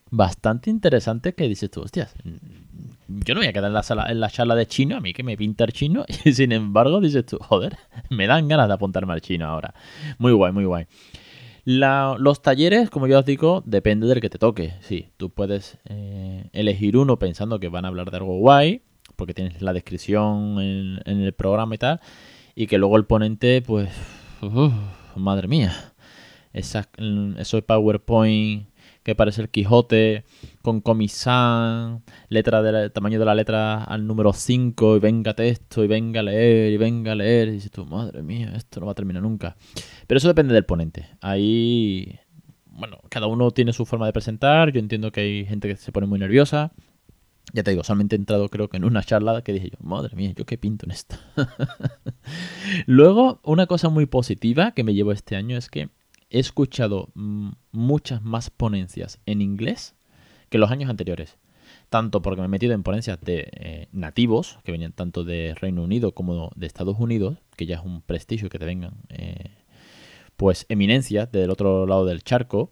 bastante 0.10 0.70
interesantes 0.70 1.36
que 1.36 1.48
dices 1.48 1.70
tú, 1.72 1.82
hostias, 1.82 2.14
yo 3.08 3.34
no 3.34 3.40
voy 3.40 3.48
a 3.48 3.54
quedar 3.54 3.68
en 3.68 3.74
la, 3.74 3.84
sala, 3.84 4.08
en 4.10 4.20
la 4.20 4.30
charla 4.30 4.56
de 4.56 4.66
chino, 4.66 4.98
a 4.98 5.00
mí 5.00 5.14
que 5.14 5.24
me 5.24 5.38
pinta 5.38 5.64
el 5.64 5.74
chino, 5.74 6.06
y 6.26 6.34
sin 6.34 6.52
embargo 6.52 7.00
dices 7.02 7.26
tú, 7.26 7.38
joder, 7.40 7.78
me 8.10 8.28
dan 8.28 8.48
ganas 8.48 8.68
de 8.68 8.74
apuntarme 8.74 9.14
al 9.14 9.22
chino 9.22 9.48
ahora. 9.48 9.74
Muy 10.18 10.32
guay, 10.32 10.52
muy 10.52 10.66
guay 10.66 10.88
los 11.68 12.42
talleres, 12.42 12.90
como 12.90 13.08
yo 13.08 13.20
os 13.20 13.26
digo, 13.26 13.62
depende 13.66 14.08
del 14.08 14.22
que 14.22 14.30
te 14.30 14.38
toque. 14.38 14.74
Sí, 14.80 15.10
tú 15.18 15.30
puedes 15.30 15.78
eh, 15.90 16.50
elegir 16.54 16.96
uno 16.96 17.20
pensando 17.20 17.60
que 17.60 17.68
van 17.68 17.84
a 17.84 17.90
hablar 17.90 18.10
de 18.10 18.18
algo 18.18 18.38
guay, 18.38 18.84
porque 19.18 19.34
tienes 19.34 19.62
la 19.62 19.74
descripción 19.74 20.62
en, 20.62 21.02
el 21.06 21.34
programa 21.34 21.76
y 21.76 21.78
tal, 21.78 22.00
y 22.56 22.68
que 22.68 22.78
luego 22.78 22.96
el 22.96 23.06
ponente, 23.06 23.62
pues, 23.62 23.90
madre 25.16 25.50
mía, 25.50 25.74
esa, 26.54 26.88
eso 27.38 27.58
de 27.58 27.64
PowerPoint 27.64 28.70
que 29.08 29.16
parece 29.16 29.42
el 29.42 29.48
Quijote, 29.48 30.26
con 30.62 30.82
comisán, 30.82 32.04
letra 32.28 32.62
del 32.62 32.92
tamaño 32.92 33.18
de 33.18 33.24
la 33.24 33.36
letra 33.36 33.86
al 33.86 34.06
número 34.06 34.34
5, 34.34 34.98
y 34.98 35.00
venga 35.00 35.34
texto, 35.34 35.82
y 35.82 35.88
venga 35.88 36.20
a 36.20 36.24
leer, 36.24 36.74
y 36.74 36.76
venga 36.76 37.14
a 37.14 37.16
leer, 37.16 37.48
y 37.48 37.52
dices 37.52 37.72
tú, 37.72 37.86
madre 37.86 38.22
mía, 38.22 38.52
esto 38.54 38.82
no 38.82 38.86
va 38.86 38.92
a 38.92 38.96
terminar 38.96 39.24
nunca. 39.24 39.56
Pero 40.08 40.18
eso 40.18 40.28
depende 40.28 40.54
del 40.54 40.66
ponente. 40.66 41.08
Ahí, 41.22 42.20
bueno, 42.66 42.98
cada 43.08 43.28
uno 43.28 43.50
tiene 43.52 43.72
su 43.72 43.86
forma 43.86 44.08
de 44.08 44.12
presentar, 44.12 44.74
yo 44.74 44.82
entiendo 44.82 45.10
que 45.14 45.22
hay 45.22 45.46
gente 45.46 45.70
que 45.70 45.78
se 45.78 45.94
pone 45.94 46.06
muy 46.06 46.20
nerviosa. 46.20 46.74
Ya 47.54 47.64
te 47.64 47.72
digo, 47.72 47.86
solamente 47.86 48.18
he 48.18 48.20
entrado 48.20 48.50
creo 48.50 48.68
que 48.68 48.76
en 48.76 48.84
una 48.84 49.04
charla 49.04 49.42
que 49.42 49.54
dije 49.54 49.70
yo, 49.70 49.78
madre 49.82 50.18
mía, 50.18 50.34
¿yo 50.36 50.46
qué 50.46 50.58
pinto 50.58 50.86
en 50.86 50.92
esto? 50.92 51.16
Luego, 52.88 53.40
una 53.44 53.68
cosa 53.68 53.88
muy 53.88 54.06
positiva 54.06 54.74
que 54.74 54.84
me 54.84 54.94
llevo 54.94 55.14
este 55.14 55.38
año 55.38 55.56
es 55.56 55.70
que 55.70 55.88
he 56.29 56.39
escuchado 56.39 57.10
muchas 57.72 58.22
más 58.24 58.50
ponencias 58.50 59.19
en 59.25 59.41
inglés 59.41 59.96
que 60.50 60.57
los 60.57 60.72
años 60.72 60.89
anteriores. 60.89 61.38
Tanto 61.89 62.22
porque 62.22 62.41
me 62.41 62.46
he 62.46 62.50
metido 62.50 62.74
en 62.74 62.84
ponencias 62.84 63.19
de 63.22 63.50
eh, 63.53 63.88
nativos, 63.91 64.60
que 64.63 64.72
venían 64.72 64.93
tanto 64.93 65.24
de 65.24 65.55
Reino 65.55 65.84
Unido 65.84 66.13
como 66.13 66.51
de 66.55 66.67
Estados 66.67 66.98
Unidos, 67.00 67.38
que 67.55 67.65
ya 67.65 67.75
es 67.75 67.81
un 67.84 68.01
prestigio 68.01 68.50
que 68.50 68.60
te 68.60 68.65
vengan, 68.65 68.93
eh, 69.10 69.51
pues 70.36 70.65
eminencias 70.69 71.31
del 71.31 71.50
otro 71.50 71.86
lado 71.86 72.05
del 72.05 72.24
charco, 72.24 72.72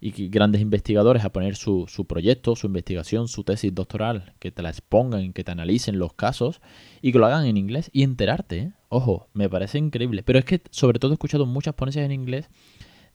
y 0.00 0.28
grandes 0.28 0.60
investigadores 0.60 1.24
a 1.24 1.32
poner 1.32 1.56
su, 1.56 1.86
su, 1.88 2.06
proyecto, 2.06 2.54
su 2.54 2.68
investigación, 2.68 3.26
su 3.26 3.42
tesis 3.42 3.74
doctoral, 3.74 4.34
que 4.38 4.52
te 4.52 4.62
la 4.62 4.70
expongan, 4.70 5.32
que 5.32 5.42
te 5.42 5.50
analicen 5.50 5.98
los 5.98 6.12
casos 6.12 6.60
y 7.02 7.12
que 7.12 7.18
lo 7.18 7.26
hagan 7.26 7.46
en 7.46 7.56
inglés 7.56 7.90
y 7.92 8.04
enterarte. 8.04 8.58
¿eh? 8.58 8.72
Ojo, 8.88 9.28
me 9.32 9.48
parece 9.48 9.78
increíble. 9.78 10.22
Pero 10.22 10.38
es 10.38 10.44
que 10.44 10.62
sobre 10.70 10.98
todo 10.98 11.12
he 11.12 11.14
escuchado 11.14 11.46
muchas 11.46 11.74
ponencias 11.74 12.04
en 12.04 12.12
inglés 12.12 12.48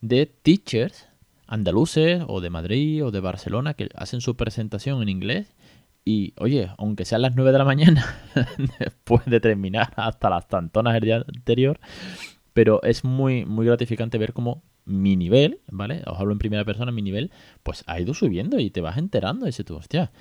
de 0.01 0.25
teachers 0.25 1.07
andaluces 1.47 2.23
o 2.27 2.41
de 2.41 2.49
Madrid 2.49 3.05
o 3.05 3.11
de 3.11 3.19
Barcelona 3.19 3.73
que 3.75 3.89
hacen 3.95 4.21
su 4.21 4.35
presentación 4.35 5.01
en 5.01 5.09
inglés 5.09 5.55
y 6.05 6.33
oye, 6.37 6.69
aunque 6.77 7.05
sean 7.05 7.21
las 7.21 7.35
9 7.35 7.53
de 7.53 7.57
la 7.57 7.63
mañana, 7.63 8.05
después 8.79 9.23
de 9.25 9.39
terminar 9.39 9.93
hasta 9.95 10.29
las 10.29 10.47
tantonas 10.47 10.95
el 10.95 11.01
día 11.01 11.23
anterior, 11.25 11.79
pero 12.51 12.83
es 12.83 13.05
muy, 13.05 13.45
muy 13.45 13.65
gratificante 13.65 14.17
ver 14.17 14.33
cómo 14.33 14.63
mi 14.85 15.15
nivel, 15.15 15.59
¿vale? 15.67 16.01
Os 16.05 16.19
hablo 16.19 16.33
en 16.33 16.39
primera 16.39 16.65
persona, 16.65 16.91
mi 16.91 17.01
nivel, 17.01 17.31
pues 17.63 17.83
ha 17.87 17.99
ido 17.99 18.13
subiendo 18.13 18.59
y 18.59 18.69
te 18.69 18.81
vas 18.81 18.97
enterando. 18.97 19.45
Y 19.45 19.49
dices 19.49 19.65
tú, 19.65 19.75
hostia, 19.75 20.11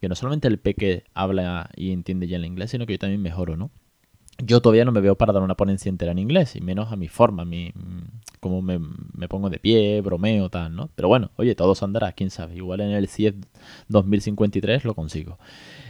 que 0.00 0.08
no 0.08 0.14
solamente 0.14 0.48
el 0.48 0.58
peque 0.58 1.04
habla 1.14 1.70
y 1.76 1.92
entiende 1.92 2.28
ya 2.28 2.36
el 2.36 2.44
inglés, 2.44 2.70
sino 2.70 2.86
que 2.86 2.94
yo 2.94 2.98
también 2.98 3.22
mejoro, 3.22 3.56
¿no? 3.56 3.70
yo 4.38 4.60
todavía 4.60 4.84
no 4.84 4.92
me 4.92 5.00
veo 5.00 5.16
para 5.16 5.32
dar 5.32 5.42
una 5.42 5.54
ponencia 5.54 5.88
entera 5.88 6.12
en 6.12 6.18
inglés, 6.18 6.56
y 6.56 6.60
menos 6.60 6.92
a 6.92 6.96
mi 6.96 7.08
forma, 7.08 7.42
a 7.42 7.44
mi, 7.46 7.72
cómo 8.40 8.60
me, 8.60 8.78
pongo 9.28 9.48
de 9.48 9.58
pie, 9.58 10.00
bromeo, 10.02 10.50
tal, 10.50 10.74
¿no? 10.74 10.90
Pero 10.94 11.08
bueno, 11.08 11.30
oye, 11.36 11.54
todo 11.54 11.74
se 11.74 11.84
andará, 11.84 12.12
quién 12.12 12.30
sabe. 12.30 12.56
Igual 12.56 12.80
en 12.80 12.90
el 12.90 13.08
CIEF 13.08 13.36
2053 13.88 14.84
lo 14.84 14.94
consigo. 14.94 15.38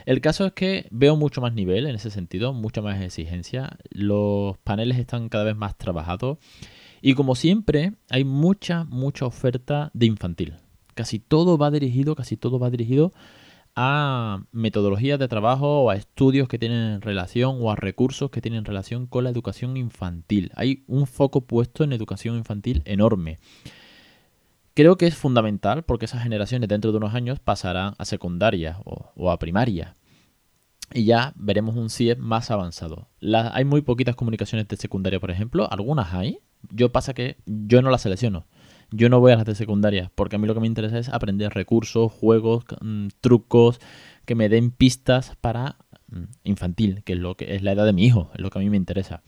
El 0.05 0.21
caso 0.21 0.47
es 0.47 0.53
que 0.53 0.87
veo 0.91 1.17
mucho 1.17 1.41
más 1.41 1.55
nivel 1.55 1.87
en 1.87 1.97
ese 1.97 2.11
sentido, 2.11 2.53
mucha 2.53 2.83
más 2.83 3.01
exigencia. 3.03 3.79
Los 3.91 4.57
paneles 4.59 4.99
están 4.99 5.29
cada 5.29 5.45
vez 5.45 5.57
más 5.57 5.77
trabajados. 5.77 6.39
Y 7.03 7.15
como 7.15 7.35
siempre, 7.35 7.95
hay 8.11 8.25
mucha, 8.25 8.85
mucha 8.85 9.27
oferta 9.27 9.91
de 9.95 10.07
infantil. 10.07 10.55
Casi 10.95 11.19
todo 11.19 11.59
va 11.59 11.71
dirigido, 11.71 12.15
casi 12.15 12.37
todo 12.37 12.59
va 12.59 12.71
dirigido 12.71 13.13
a 13.77 14.43
metodologías 14.53 15.19
de 15.19 15.29
trabajo 15.29 15.83
o 15.83 15.91
a 15.91 15.97
estudios 15.97 16.49
que 16.49 16.59
tienen 16.59 17.03
relación 17.03 17.59
o 17.61 17.71
a 17.71 17.77
recursos 17.77 18.31
que 18.31 18.41
tienen 18.41 18.65
relación 18.65 19.07
con 19.07 19.25
la 19.25 19.31
educación 19.31 19.77
infantil. 19.77 20.51
Hay 20.57 20.83
un 20.87 21.07
foco 21.07 21.43
puesto 21.43 21.85
en 21.85 21.93
educación 21.93 22.37
infantil 22.37 22.83
enorme. 22.87 23.39
Creo 24.73 24.97
que 24.97 25.07
es 25.07 25.15
fundamental 25.15 25.85
porque 25.85 26.07
esas 26.07 26.23
generaciones 26.23 26.71
dentro 26.71 26.91
de 26.91 26.97
unos 26.97 27.15
años 27.15 27.39
pasarán 27.39 27.95
a 27.99 28.07
secundaria 28.07 28.79
o, 28.85 29.31
a 29.31 29.39
primaria. 29.39 29.95
Y 30.95 31.05
ya 31.05 31.35
veremos 31.37 31.77
un 31.77 31.91
CIE 31.91 32.17
más 32.17 32.51
avanzado. 32.51 33.09
hay 33.21 33.65
muy 33.67 33.83
poquitas 33.83 34.17
comunicaciones 34.17 34.69
de 34.69 34.77
secundaria, 34.77 35.21
por 35.21 35.31
ejemplo. 35.31 35.71
Algunas 35.71 36.15
hay. 36.15 36.39
Yo 36.71 36.93
pasa 36.93 37.15
que 37.15 37.37
yo 37.47 37.83
no 37.83 37.91
las 37.91 38.03
selecciono. 38.03 38.47
Yo 38.91 39.09
no 39.09 39.19
voy 39.19 39.33
a 39.33 39.37
las 39.37 39.45
de 39.45 39.55
secundaria, 39.55 40.13
porque 40.15 40.37
a 40.37 40.39
mí 40.39 40.47
lo 40.47 40.55
que 40.55 40.61
me 40.61 40.67
interesa 40.67 40.99
es 40.99 41.09
aprender 41.09 41.53
recursos, 41.53 42.13
juegos, 42.13 42.65
mm, 42.81 43.09
trucos, 43.21 43.81
que 44.25 44.35
me 44.35 44.49
den 44.49 44.71
pistas 44.71 45.35
para 45.41 45.77
mm, 46.09 46.25
infantil, 46.45 47.03
que 47.05 47.15
es 47.15 47.19
lo 47.19 47.37
que 47.37 47.57
es 47.57 47.63
la 47.63 47.73
edad 47.73 47.85
de 47.85 47.93
mi 47.93 48.07
hijo, 48.07 48.31
es 48.35 48.41
lo 48.41 48.51
que 48.51 48.59
a 48.59 48.63
mí 48.63 48.71
me 48.71 48.77
interesa. 48.77 49.23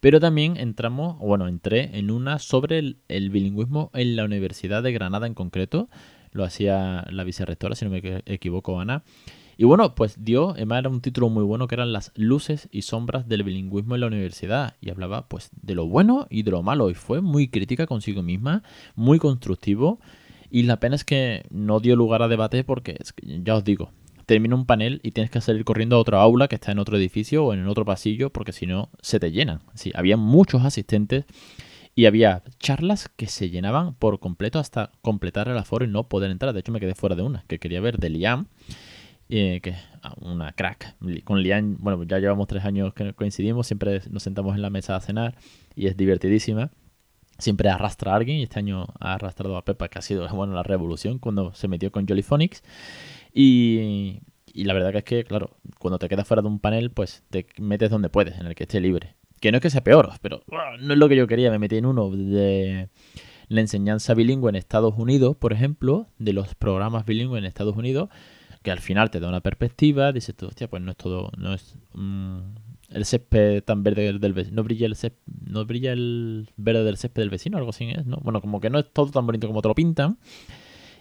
Pero 0.00 0.20
también 0.20 0.56
entramos, 0.56 1.18
bueno, 1.18 1.48
entré 1.48 1.98
en 1.98 2.10
una 2.10 2.38
sobre 2.38 2.78
el, 2.78 3.30
bilingüismo 3.30 3.90
en 3.94 4.16
la 4.16 4.24
Universidad 4.24 4.82
de 4.82 4.92
Granada 4.92 5.26
en 5.26 5.34
concreto. 5.34 5.88
Lo 6.30 6.44
hacía 6.44 7.06
la 7.10 7.24
vicerrectora, 7.24 7.74
si 7.74 7.86
no 7.86 7.90
me 7.90 8.22
equivoco, 8.26 8.80
Ana. 8.80 9.02
Y 9.56 9.64
bueno, 9.64 9.94
pues 9.94 10.24
dio, 10.24 10.50
además 10.50 10.80
era 10.80 10.88
un 10.88 11.00
título 11.00 11.28
muy 11.28 11.44
bueno 11.44 11.68
que 11.68 11.74
eran 11.74 11.92
las 11.92 12.12
luces 12.14 12.68
y 12.72 12.82
sombras 12.82 13.28
del 13.28 13.42
bilingüismo 13.42 13.94
en 13.94 14.00
la 14.00 14.06
universidad. 14.06 14.74
Y 14.80 14.90
hablaba 14.90 15.28
pues 15.28 15.50
de 15.60 15.74
lo 15.74 15.86
bueno 15.86 16.26
y 16.30 16.42
de 16.42 16.50
lo 16.50 16.62
malo. 16.62 16.90
Y 16.90 16.94
fue 16.94 17.20
muy 17.20 17.48
crítica 17.48 17.86
consigo 17.86 18.22
misma, 18.22 18.62
muy 18.94 19.18
constructivo. 19.18 20.00
Y 20.50 20.64
la 20.64 20.78
pena 20.80 20.96
es 20.96 21.04
que 21.04 21.44
no 21.50 21.80
dio 21.80 21.96
lugar 21.96 22.22
a 22.22 22.28
debate 22.28 22.64
porque, 22.64 22.98
ya 23.22 23.56
os 23.56 23.64
digo, 23.64 23.90
termina 24.26 24.54
un 24.54 24.66
panel 24.66 25.00
y 25.02 25.12
tienes 25.12 25.30
que 25.30 25.40
salir 25.40 25.64
corriendo 25.64 25.96
a 25.96 26.00
otra 26.00 26.20
aula 26.20 26.48
que 26.48 26.54
está 26.54 26.72
en 26.72 26.78
otro 26.78 26.96
edificio 26.96 27.44
o 27.44 27.54
en 27.54 27.66
otro 27.66 27.84
pasillo 27.84 28.30
porque 28.30 28.52
si 28.52 28.66
no 28.66 28.90
se 29.00 29.20
te 29.20 29.32
llenan. 29.32 29.60
Sí, 29.74 29.92
había 29.94 30.16
muchos 30.16 30.64
asistentes 30.64 31.24
y 31.94 32.06
había 32.06 32.42
charlas 32.58 33.08
que 33.08 33.26
se 33.26 33.50
llenaban 33.50 33.94
por 33.94 34.18
completo 34.18 34.58
hasta 34.58 34.90
completar 35.02 35.48
el 35.48 35.58
aforo 35.58 35.84
y 35.84 35.88
no 35.88 36.08
poder 36.08 36.30
entrar. 36.30 36.52
De 36.52 36.60
hecho, 36.60 36.72
me 36.72 36.80
quedé 36.80 36.94
fuera 36.94 37.16
de 37.16 37.22
una 37.22 37.44
que 37.46 37.58
quería 37.58 37.80
ver 37.80 37.98
de 37.98 38.10
Liam 38.10 38.46
que 39.28 39.74
ah, 40.02 40.14
una 40.20 40.52
crack. 40.52 40.96
Con 41.24 41.42
Lian, 41.42 41.76
bueno, 41.78 42.02
ya 42.04 42.18
llevamos 42.18 42.46
tres 42.46 42.64
años 42.64 42.94
que 42.94 43.12
coincidimos, 43.14 43.66
siempre 43.66 44.00
nos 44.10 44.22
sentamos 44.22 44.54
en 44.54 44.62
la 44.62 44.70
mesa 44.70 44.96
a 44.96 45.00
cenar 45.00 45.36
y 45.74 45.86
es 45.86 45.96
divertidísima. 45.96 46.70
Siempre 47.38 47.68
arrastra 47.68 48.12
a 48.12 48.16
alguien 48.16 48.38
y 48.38 48.44
este 48.44 48.60
año 48.60 48.86
ha 49.00 49.14
arrastrado 49.14 49.56
a 49.56 49.64
Pepa, 49.64 49.88
que 49.88 49.98
ha 49.98 50.02
sido 50.02 50.28
bueno 50.34 50.54
la 50.54 50.62
revolución 50.62 51.18
cuando 51.18 51.54
se 51.54 51.68
metió 51.68 51.90
con 51.90 52.06
Jollyphonics. 52.06 52.62
Y, 53.32 54.20
y 54.52 54.64
la 54.64 54.74
verdad 54.74 54.94
es 54.94 55.04
que, 55.04 55.24
claro, 55.24 55.50
cuando 55.78 55.98
te 55.98 56.08
quedas 56.08 56.28
fuera 56.28 56.42
de 56.42 56.48
un 56.48 56.60
panel, 56.60 56.90
pues 56.90 57.24
te 57.30 57.46
metes 57.58 57.90
donde 57.90 58.08
puedes, 58.08 58.38
en 58.38 58.46
el 58.46 58.54
que 58.54 58.64
esté 58.64 58.80
libre. 58.80 59.16
Que 59.40 59.50
no 59.50 59.58
es 59.58 59.62
que 59.62 59.70
sea 59.70 59.82
peor, 59.82 60.12
pero 60.22 60.42
no 60.80 60.92
es 60.92 60.98
lo 60.98 61.08
que 61.08 61.16
yo 61.16 61.26
quería. 61.26 61.50
Me 61.50 61.58
metí 61.58 61.76
en 61.76 61.86
uno 61.86 62.08
de 62.10 62.88
la 63.48 63.60
enseñanza 63.60 64.14
bilingüe 64.14 64.48
en 64.48 64.56
Estados 64.56 64.94
Unidos, 64.96 65.36
por 65.36 65.52
ejemplo, 65.52 66.06
de 66.18 66.32
los 66.32 66.54
programas 66.54 67.04
bilingües 67.04 67.40
en 67.40 67.44
Estados 67.46 67.76
Unidos 67.76 68.08
que 68.64 68.70
al 68.70 68.80
final 68.80 69.10
te 69.10 69.20
da 69.20 69.28
una 69.28 69.42
perspectiva, 69.42 70.10
dices 70.10 70.34
tú, 70.34 70.46
hostia, 70.46 70.68
pues 70.68 70.82
no 70.82 70.90
es 70.90 70.96
todo, 70.96 71.30
no 71.36 71.52
es 71.52 71.76
mm, 71.92 72.38
el 72.88 73.04
césped 73.04 73.62
tan 73.62 73.82
verde 73.82 74.18
del 74.18 74.32
vecino, 74.32 74.56
no 74.56 74.64
brilla 74.64 74.86
el 74.86 74.96
césped, 74.96 75.20
no 75.26 75.66
brilla 75.66 75.92
el 75.92 76.48
verde 76.56 76.82
del 76.82 76.96
césped 76.96 77.20
del 77.20 77.28
vecino, 77.28 77.58
algo 77.58 77.70
así 77.70 77.90
es, 77.90 78.06
¿no? 78.06 78.16
Bueno, 78.22 78.40
como 78.40 78.60
que 78.60 78.70
no 78.70 78.78
es 78.78 78.90
todo 78.90 79.10
tan 79.10 79.26
bonito 79.26 79.46
como 79.46 79.60
te 79.60 79.68
lo 79.68 79.74
pintan 79.74 80.16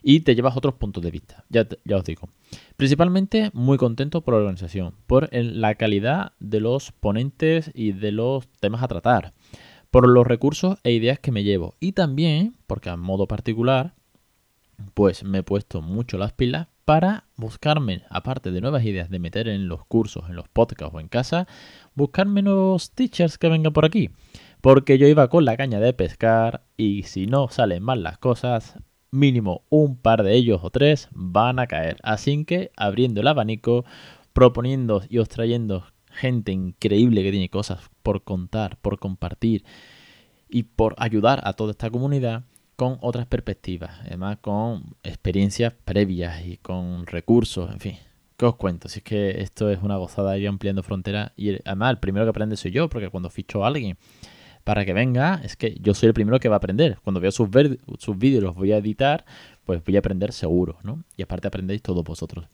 y 0.04 0.20
te 0.20 0.36
llevas 0.36 0.58
otros 0.58 0.74
puntos 0.74 1.02
de 1.02 1.12
vista, 1.12 1.46
ya, 1.48 1.66
ya 1.86 1.96
os 1.96 2.04
digo. 2.04 2.28
Principalmente 2.76 3.50
muy 3.54 3.78
contento 3.78 4.20
por 4.20 4.34
la 4.34 4.42
organización, 4.42 4.96
por 5.08 5.30
la 5.32 5.76
calidad 5.76 6.34
de 6.42 6.60
los 6.60 6.92
ponentes 6.92 7.72
y 7.74 7.94
de 7.94 8.12
los 8.12 8.46
temas 8.60 8.84
a 8.84 8.90
tratar, 8.90 9.34
por 9.90 10.10
los 10.10 10.28
recursos 10.28 10.80
e 10.84 10.92
ideas 10.92 11.18
que 11.20 11.32
me 11.32 11.46
llevo 11.46 11.76
y 11.80 11.94
también, 11.94 12.58
porque 12.68 12.90
a 12.90 12.98
modo 12.98 13.26
particular, 13.26 13.94
pues 14.94 15.24
me 15.24 15.38
he 15.38 15.44
puesto 15.44 15.82
mucho 15.82 16.18
las 16.18 16.34
pilas 16.34 16.68
para 16.86 17.26
buscarme, 17.38 18.04
aparte 18.10 18.52
de 18.52 18.62
nuevas 18.62 18.84
ideas 18.84 19.10
de 19.10 19.20
meter 19.20 19.48
en 19.48 19.68
los 19.68 19.86
cursos, 19.86 20.26
en 20.30 20.36
los 20.36 20.50
podcasts 20.50 20.94
o 20.94 21.00
en 21.00 21.08
casa, 21.08 21.48
buscarme 21.96 22.42
nuevos 22.42 22.92
teachers 22.92 23.38
que 23.38 23.50
vengan 23.50 23.74
por 23.74 23.86
aquí. 23.86 24.10
Porque 24.62 24.98
yo 24.98 25.08
iba 25.08 25.30
con 25.30 25.46
la 25.46 25.58
caña 25.58 25.80
de 25.80 25.94
pescar 25.94 26.64
y 26.78 27.04
si 27.04 27.28
no 27.28 27.50
salen 27.50 27.84
mal 27.84 28.04
las 28.04 28.18
cosas, 28.18 28.78
mínimo 29.12 29.64
un 29.70 29.98
par 29.98 30.24
de 30.24 30.34
ellos 30.36 30.62
o 30.64 30.70
tres 30.70 31.10
van 31.12 31.60
a 31.60 31.68
caer. 31.68 31.98
Así 32.04 32.46
que 32.46 32.72
abriendo 32.76 33.22
el 33.22 33.28
abanico, 33.28 33.86
proponiendo 34.34 35.04
y 35.10 35.20
os 35.20 35.30
trayendo 35.30 35.86
gente 36.08 36.52
increíble 36.52 37.24
que 37.24 37.32
tiene 37.32 37.50
cosas 37.50 37.90
por 38.04 38.24
contar, 38.24 38.78
por 38.78 39.00
compartir 39.00 39.64
y 40.50 40.64
por 40.64 40.96
ayudar 40.98 41.42
a 41.44 41.54
toda 41.54 41.72
esta 41.72 41.90
comunidad 41.90 42.44
con 42.76 42.98
otras 43.02 43.26
perspectivas, 43.28 44.00
además 44.02 44.38
con 44.42 44.96
experiencias 45.04 45.74
previas 45.86 46.46
y 46.46 46.58
con 46.58 47.06
recursos, 47.06 47.72
en 47.72 47.80
fin. 47.80 47.98
¿Qué 48.38 48.46
os 48.46 48.56
cuento? 48.56 48.90
Si 48.90 49.00
es 49.00 49.04
que 49.04 49.42
esto 49.42 49.70
es 49.70 49.82
una 49.84 49.98
gozada 49.98 50.38
ir 50.38 50.48
ampliando 50.48 50.82
fronteras 50.84 51.32
y 51.38 51.56
además 51.66 51.92
el 51.92 52.00
primero 52.00 52.26
que 52.26 52.30
aprende 52.30 52.58
soy 52.58 52.72
yo, 52.72 52.90
porque 52.90 53.10
cuando 53.10 53.30
ficho 53.30 53.64
a 53.64 53.68
alguien 53.68 53.98
para 54.64 54.86
que 54.86 54.94
venga, 54.94 55.42
es 55.44 55.56
que 55.56 55.78
yo 55.80 55.94
soy 55.94 56.08
el 56.08 56.14
primero 56.14 56.40
que 56.40 56.50
va 56.50 56.56
a 56.56 56.58
aprender. 56.58 56.98
Cuando 57.04 57.20
veo 57.20 57.32
sus, 57.32 57.50
sus 58.00 58.18
vídeos 58.18 58.44
los 58.44 58.56
voy 58.56 58.72
a 58.72 58.78
editar, 58.78 59.26
pues 59.66 59.84
voy 59.84 59.96
a 59.98 60.00
aprender 60.00 60.32
seguro, 60.32 60.78
¿no? 60.84 61.04
Y 61.18 61.22
aparte 61.22 61.48
aprendéis 61.48 61.82
todos 61.82 62.04
vosotros. 62.04 62.48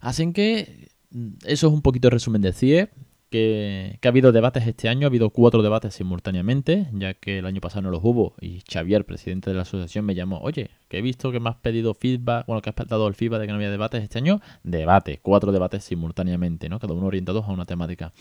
Así 0.00 0.30
que 0.32 0.88
mm, 1.10 1.28
eso 1.46 1.68
es 1.68 1.72
un 1.72 1.80
poquito 1.80 2.08
el 2.08 2.12
resumen 2.12 2.42
de 2.42 2.52
CIE 2.52 2.90
que, 3.34 3.98
ha 4.00 4.08
habido 4.08 4.30
debates 4.30 4.64
este 4.64 4.88
año, 4.88 5.08
ha 5.08 5.10
habido 5.10 5.30
cuatro 5.30 5.60
debates 5.60 5.92
simultáneamente, 5.94 6.86
ya 6.92 7.14
que 7.14 7.40
el 7.40 7.46
año 7.46 7.60
pasado 7.60 7.82
no 7.82 7.90
los 7.90 7.98
hubo 8.04 8.36
y 8.40 8.62
Xavier, 8.72 9.04
presidente 9.04 9.50
de 9.50 9.56
la 9.56 9.62
asociación, 9.62 10.04
me 10.04 10.14
llamó, 10.14 10.38
oye, 10.38 10.70
que 10.86 10.98
he 10.98 11.02
visto 11.02 11.32
que 11.32 11.40
me 11.40 11.48
has 11.48 11.56
pedido 11.56 11.94
feedback, 11.94 12.46
bueno, 12.46 12.62
que 12.62 12.70
has 12.70 12.76
dado 12.86 13.08
el 13.08 13.14
feedback 13.14 13.40
de 13.40 13.46
que 13.46 13.52
no 13.52 13.56
había 13.56 13.72
debates 13.72 14.04
este 14.04 14.18
año, 14.18 14.40
debate, 14.62 15.18
cuatro 15.20 15.50
debates 15.50 15.82
simultáneamente, 15.82 16.68
¿no? 16.68 16.78
Cada 16.78 16.94
uno 16.94 17.06
orientados 17.06 17.44
a 17.48 17.50
una 17.50 17.64
temática. 17.64 18.12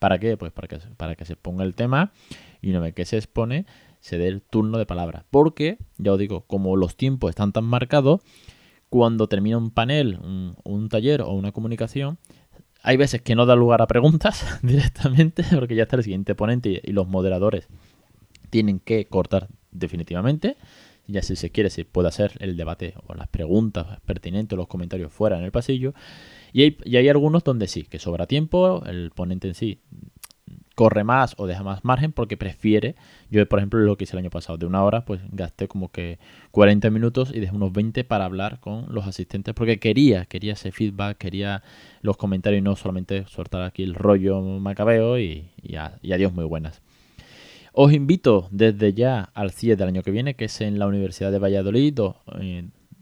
¿Para 0.00 0.18
qué? 0.18 0.36
Pues 0.36 0.50
para 0.50 0.66
que, 0.66 0.78
para 0.96 1.14
que 1.14 1.24
se 1.24 1.34
exponga 1.34 1.62
el 1.62 1.76
tema 1.76 2.10
y 2.60 2.70
una 2.70 2.80
vez 2.80 2.92
que 2.92 3.04
se 3.04 3.18
expone, 3.18 3.66
se 4.00 4.18
dé 4.18 4.26
el 4.26 4.42
turno 4.42 4.78
de 4.78 4.86
palabra. 4.86 5.26
Porque, 5.30 5.78
ya 5.96 6.12
os 6.12 6.18
digo, 6.18 6.40
como 6.40 6.76
los 6.76 6.96
tiempos 6.96 7.30
están 7.30 7.52
tan 7.52 7.62
marcados, 7.62 8.20
cuando 8.88 9.28
termina 9.28 9.58
un 9.58 9.70
panel, 9.70 10.18
un 10.64 10.88
taller 10.88 11.20
o 11.22 11.30
una 11.32 11.52
comunicación, 11.52 12.18
hay 12.86 12.96
veces 12.96 13.20
que 13.20 13.34
no 13.34 13.46
da 13.46 13.56
lugar 13.56 13.82
a 13.82 13.88
preguntas 13.88 14.46
directamente, 14.62 15.42
porque 15.52 15.74
ya 15.74 15.82
está 15.82 15.96
el 15.96 16.04
siguiente 16.04 16.36
ponente 16.36 16.80
y 16.82 16.92
los 16.92 17.08
moderadores 17.08 17.66
tienen 18.48 18.78
que 18.78 19.06
cortar 19.06 19.48
definitivamente. 19.72 20.56
Ya 21.08 21.20
si 21.22 21.34
se 21.34 21.50
quiere, 21.50 21.68
se 21.68 21.84
puede 21.84 22.08
hacer 22.08 22.32
el 22.38 22.56
debate 22.56 22.94
o 23.08 23.14
las 23.14 23.26
preguntas 23.26 24.00
pertinentes, 24.06 24.56
los 24.56 24.68
comentarios 24.68 25.12
fuera 25.12 25.36
en 25.36 25.44
el 25.44 25.50
pasillo. 25.50 25.94
Y 26.52 26.62
hay, 26.62 26.78
y 26.84 26.96
hay 26.96 27.08
algunos 27.08 27.42
donde 27.42 27.66
sí, 27.66 27.82
que 27.82 27.98
sobra 27.98 28.26
tiempo, 28.26 28.84
el 28.86 29.10
ponente 29.10 29.48
en 29.48 29.54
sí 29.54 29.80
corre 30.76 31.04
más 31.04 31.34
o 31.38 31.46
deja 31.46 31.64
más 31.64 31.84
margen 31.84 32.12
porque 32.12 32.36
prefiere. 32.36 32.94
Yo, 33.30 33.44
por 33.48 33.58
ejemplo, 33.58 33.80
lo 33.80 33.96
que 33.96 34.04
hice 34.04 34.12
el 34.14 34.20
año 34.20 34.30
pasado, 34.30 34.58
de 34.58 34.66
una 34.66 34.84
hora, 34.84 35.04
pues 35.04 35.20
gasté 35.32 35.66
como 35.66 35.90
que 35.90 36.18
40 36.52 36.90
minutos 36.90 37.32
y 37.34 37.40
dejé 37.40 37.56
unos 37.56 37.72
20 37.72 38.04
para 38.04 38.26
hablar 38.26 38.60
con 38.60 38.86
los 38.94 39.06
asistentes 39.06 39.54
porque 39.54 39.78
quería, 39.78 40.26
quería 40.26 40.52
ese 40.52 40.70
feedback, 40.70 41.16
quería 41.16 41.62
los 42.02 42.18
comentarios 42.18 42.60
y 42.60 42.62
no 42.62 42.76
solamente 42.76 43.24
soltar 43.26 43.62
aquí 43.62 43.82
el 43.82 43.94
rollo 43.94 44.40
macabeo 44.42 45.18
y, 45.18 45.48
y, 45.62 45.76
adiós 45.76 46.34
muy 46.34 46.44
buenas. 46.44 46.82
Os 47.72 47.92
invito 47.92 48.48
desde 48.50 48.92
ya 48.92 49.30
al 49.34 49.52
CIE 49.52 49.76
del 49.76 49.88
año 49.88 50.02
que 50.02 50.10
viene, 50.10 50.34
que 50.34 50.44
es 50.44 50.60
en 50.60 50.78
la 50.78 50.86
Universidad 50.86 51.32
de 51.32 51.38
Valladolid 51.38 51.98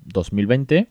2020. 0.05 0.89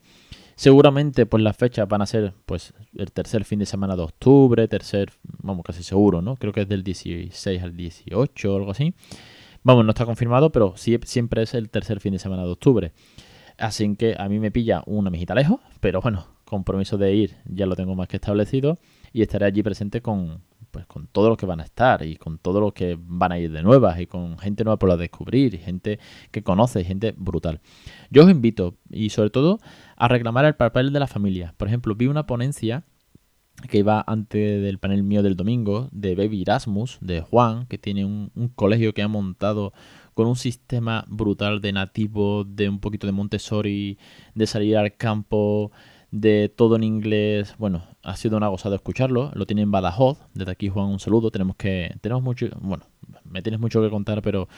Seguramente 0.56 1.26
pues 1.26 1.42
las 1.42 1.56
fechas 1.56 1.88
van 1.88 2.02
a 2.02 2.06
ser 2.06 2.32
pues 2.46 2.74
el 2.96 3.10
tercer 3.12 3.44
fin 3.44 3.58
de 3.58 3.66
semana 3.66 3.96
de 3.96 4.02
octubre, 4.02 4.68
tercer, 4.68 5.10
vamos, 5.42 5.64
casi 5.64 5.82
seguro, 5.82 6.22
¿no? 6.22 6.36
Creo 6.36 6.52
que 6.52 6.62
es 6.62 6.68
del 6.68 6.84
16 6.84 7.62
al 7.62 7.76
18 7.76 8.52
o 8.52 8.56
algo 8.56 8.70
así. 8.70 8.94
Vamos, 9.62 9.84
no 9.84 9.90
está 9.90 10.04
confirmado, 10.04 10.52
pero 10.52 10.74
sí, 10.76 10.98
siempre 11.04 11.42
es 11.42 11.54
el 11.54 11.70
tercer 11.70 12.00
fin 12.00 12.12
de 12.12 12.18
semana 12.18 12.44
de 12.44 12.50
octubre. 12.50 12.92
Así 13.58 13.96
que 13.96 14.16
a 14.18 14.28
mí 14.28 14.38
me 14.38 14.50
pilla 14.50 14.82
una 14.86 15.10
mijita 15.10 15.34
lejos, 15.34 15.60
pero 15.80 16.00
bueno, 16.00 16.26
compromiso 16.44 16.98
de 16.98 17.14
ir 17.14 17.36
ya 17.46 17.66
lo 17.66 17.76
tengo 17.76 17.94
más 17.94 18.08
que 18.08 18.16
establecido 18.16 18.78
y 19.12 19.22
estaré 19.22 19.46
allí 19.46 19.62
presente 19.62 20.02
con, 20.02 20.42
pues 20.74 20.86
con 20.86 21.06
todo 21.06 21.28
lo 21.28 21.36
que 21.36 21.46
van 21.46 21.60
a 21.60 21.62
estar 21.62 22.04
y 22.04 22.16
con 22.16 22.38
todo 22.38 22.60
lo 22.60 22.74
que 22.74 22.98
van 23.00 23.30
a 23.30 23.38
ir 23.38 23.52
de 23.52 23.62
nuevas 23.62 24.00
y 24.00 24.08
con 24.08 24.36
gente 24.38 24.64
nueva 24.64 24.76
por 24.76 24.88
la 24.88 24.96
descubrir 24.96 25.54
y 25.54 25.58
gente 25.58 26.00
que 26.32 26.42
conoce 26.42 26.80
y 26.80 26.84
gente 26.84 27.14
brutal. 27.16 27.60
Yo 28.10 28.24
os 28.24 28.30
invito 28.30 28.74
y 28.90 29.10
sobre 29.10 29.30
todo 29.30 29.60
a 29.96 30.08
reclamar 30.08 30.44
el 30.46 30.56
papel 30.56 30.92
de 30.92 30.98
la 30.98 31.06
familia. 31.06 31.54
Por 31.56 31.68
ejemplo, 31.68 31.94
vi 31.94 32.08
una 32.08 32.26
ponencia 32.26 32.82
que 33.68 33.78
iba 33.78 34.02
antes 34.04 34.60
del 34.62 34.80
panel 34.80 35.04
mío 35.04 35.22
del 35.22 35.36
domingo 35.36 35.88
de 35.92 36.16
Baby 36.16 36.42
Erasmus, 36.42 36.98
de 37.00 37.20
Juan, 37.20 37.66
que 37.66 37.78
tiene 37.78 38.04
un, 38.04 38.32
un 38.34 38.48
colegio 38.48 38.92
que 38.94 39.02
ha 39.02 39.08
montado 39.08 39.72
con 40.14 40.26
un 40.26 40.34
sistema 40.34 41.04
brutal 41.06 41.60
de 41.60 41.72
nativo, 41.72 42.42
de 42.42 42.68
un 42.68 42.80
poquito 42.80 43.06
de 43.06 43.12
Montessori, 43.12 43.96
de 44.34 44.46
salir 44.48 44.76
al 44.76 44.96
campo, 44.96 45.70
de 46.14 46.48
todo 46.48 46.76
en 46.76 46.84
inglés. 46.84 47.56
Bueno, 47.58 47.82
ha 48.04 48.14
sido 48.14 48.36
una 48.36 48.46
gozada 48.46 48.76
escucharlo. 48.76 49.32
Lo 49.34 49.46
tiene 49.46 49.62
en 49.62 49.72
Badajoz. 49.72 50.18
Desde 50.32 50.52
aquí, 50.52 50.68
Juan, 50.68 50.86
un 50.86 51.00
saludo. 51.00 51.32
Tenemos 51.32 51.56
que. 51.56 51.92
Tenemos 52.00 52.22
mucho. 52.22 52.46
Bueno, 52.60 52.84
me 53.24 53.42
tienes 53.42 53.60
mucho 53.60 53.82
que 53.82 53.90
contar, 53.90 54.22
pero 54.22 54.48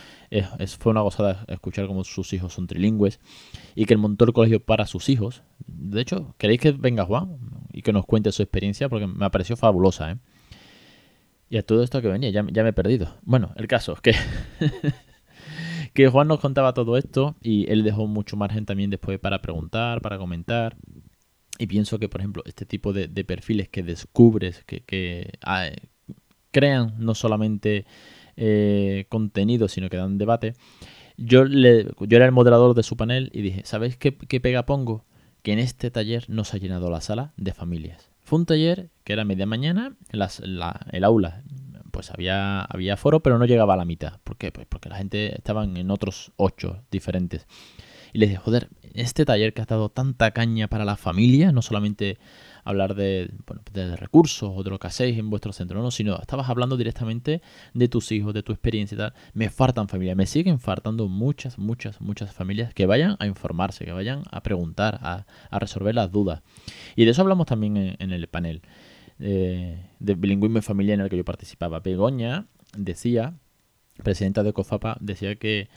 fue 0.78 0.92
una 0.92 1.00
gozada 1.00 1.46
escuchar 1.48 1.86
cómo 1.86 2.04
sus 2.04 2.34
hijos 2.34 2.52
son 2.52 2.66
trilingües 2.66 3.20
y 3.74 3.86
que 3.86 3.96
montó 3.96 4.26
el 4.26 4.34
colegio 4.34 4.60
para 4.60 4.86
sus 4.86 5.08
hijos. 5.08 5.42
De 5.66 6.02
hecho, 6.02 6.34
¿queréis 6.36 6.60
que 6.60 6.72
venga 6.72 7.06
Juan 7.06 7.38
y 7.72 7.80
que 7.80 7.92
nos 7.94 8.04
cuente 8.04 8.32
su 8.32 8.42
experiencia? 8.42 8.90
Porque 8.90 9.06
me 9.06 9.30
pareció 9.30 9.56
fabulosa, 9.56 10.12
¿eh? 10.12 10.16
Y 11.48 11.56
a 11.56 11.62
todo 11.64 11.82
esto 11.82 12.02
que 12.02 12.08
venía, 12.08 12.28
ya, 12.28 12.44
ya 12.52 12.64
me 12.64 12.70
he 12.70 12.72
perdido. 12.74 13.14
Bueno, 13.22 13.52
el 13.56 13.66
caso 13.66 13.94
es 13.94 14.00
que. 14.02 14.12
que 15.94 16.08
Juan 16.08 16.28
nos 16.28 16.40
contaba 16.40 16.74
todo 16.74 16.98
esto 16.98 17.34
y 17.40 17.70
él 17.72 17.82
dejó 17.82 18.06
mucho 18.06 18.36
margen 18.36 18.66
también 18.66 18.90
después 18.90 19.18
para 19.18 19.40
preguntar, 19.40 20.02
para 20.02 20.18
comentar. 20.18 20.76
Y 21.58 21.66
pienso 21.66 21.98
que, 21.98 22.08
por 22.08 22.20
ejemplo, 22.20 22.42
este 22.46 22.66
tipo 22.66 22.92
de, 22.92 23.08
perfiles 23.24 23.68
que 23.68 23.82
descubres, 23.82 24.64
que, 24.64 25.38
ah, 25.42 25.68
crean 26.50 26.94
no 26.98 27.14
solamente 27.14 27.86
eh, 28.36 29.06
contenido, 29.08 29.68
sino 29.68 29.88
que 29.88 29.96
dan 29.96 30.18
debate, 30.18 30.54
yo, 31.16 31.44
le, 31.44 31.84
yo 32.00 32.16
era 32.16 32.26
el 32.26 32.32
moderador 32.32 32.74
de 32.74 32.82
su 32.82 32.96
panel 32.96 33.30
y 33.32 33.42
dije, 33.42 33.62
¿sabéis 33.64 33.96
qué, 33.96 34.12
pega 34.12 34.66
pongo? 34.66 35.04
Que 35.42 35.52
en 35.52 35.58
este 35.58 35.90
taller 35.90 36.28
no 36.28 36.44
se 36.44 36.56
ha 36.56 36.60
llenado 36.60 36.90
la 36.90 37.00
sala 37.00 37.32
de 37.36 37.54
familias. 37.54 38.10
Fue 38.20 38.38
un 38.38 38.46
taller 38.46 38.90
que 39.04 39.12
era 39.12 39.24
media 39.24 39.46
mañana, 39.46 39.96
el 40.10 41.04
aula 41.04 41.42
pues 41.96 42.10
había, 42.10 42.60
había 42.60 42.98
foro, 42.98 43.20
pero 43.20 43.38
no 43.38 43.46
llegaba 43.46 43.72
a 43.72 43.76
la 43.78 43.86
mitad. 43.86 44.20
¿Por 44.22 44.36
qué? 44.36 44.52
Pues 44.52 44.66
porque 44.66 44.90
la 44.90 44.96
gente 44.96 45.34
estaba 45.34 45.64
en 45.64 45.90
otros 45.90 46.30
ocho 46.36 46.82
diferentes. 46.90 47.46
Y 48.16 48.18
les 48.18 48.30
dije, 48.30 48.40
joder, 48.40 48.70
este 48.94 49.26
taller 49.26 49.52
que 49.52 49.60
ha 49.60 49.66
dado 49.66 49.90
tanta 49.90 50.30
caña 50.30 50.68
para 50.68 50.86
la 50.86 50.96
familia, 50.96 51.52
no 51.52 51.60
solamente 51.60 52.16
hablar 52.64 52.94
de, 52.94 53.30
bueno, 53.46 53.60
de 53.74 53.94
recursos 53.94 54.50
o 54.56 54.62
de 54.62 54.70
lo 54.70 54.78
que 54.78 54.86
hacéis 54.86 55.18
en 55.18 55.28
vuestro 55.28 55.52
centro, 55.52 55.82
no, 55.82 55.90
sino 55.90 56.16
estabas 56.18 56.48
hablando 56.48 56.78
directamente 56.78 57.42
de 57.74 57.88
tus 57.88 58.12
hijos, 58.12 58.32
de 58.32 58.42
tu 58.42 58.52
experiencia 58.52 58.94
y 58.94 58.98
tal. 58.98 59.12
Me 59.34 59.50
faltan 59.50 59.88
familias, 59.88 60.16
me 60.16 60.24
siguen 60.24 60.58
faltando 60.60 61.08
muchas, 61.08 61.58
muchas, 61.58 62.00
muchas 62.00 62.32
familias 62.32 62.72
que 62.72 62.86
vayan 62.86 63.16
a 63.18 63.26
informarse, 63.26 63.84
que 63.84 63.92
vayan 63.92 64.22
a 64.30 64.42
preguntar, 64.42 64.98
a, 65.02 65.26
resolver 65.58 65.94
las 65.94 66.10
dudas. 66.10 66.40
Y 66.96 67.04
de 67.04 67.10
eso 67.10 67.20
hablamos 67.20 67.46
también 67.46 67.96
en, 67.98 68.12
el 68.12 68.28
panel 68.28 68.62
de 69.18 70.14
bilingüismo 70.16 70.60
y 70.60 70.62
familia 70.62 70.94
en 70.94 71.00
el 71.00 71.10
que 71.10 71.18
yo 71.18 71.24
participaba. 71.26 71.80
Begoña 71.80 72.46
decía, 72.78 73.34
presidenta 74.02 74.42
de 74.42 74.54
COFAPA, 74.54 74.96
decía 75.00 75.36
que 75.36 75.68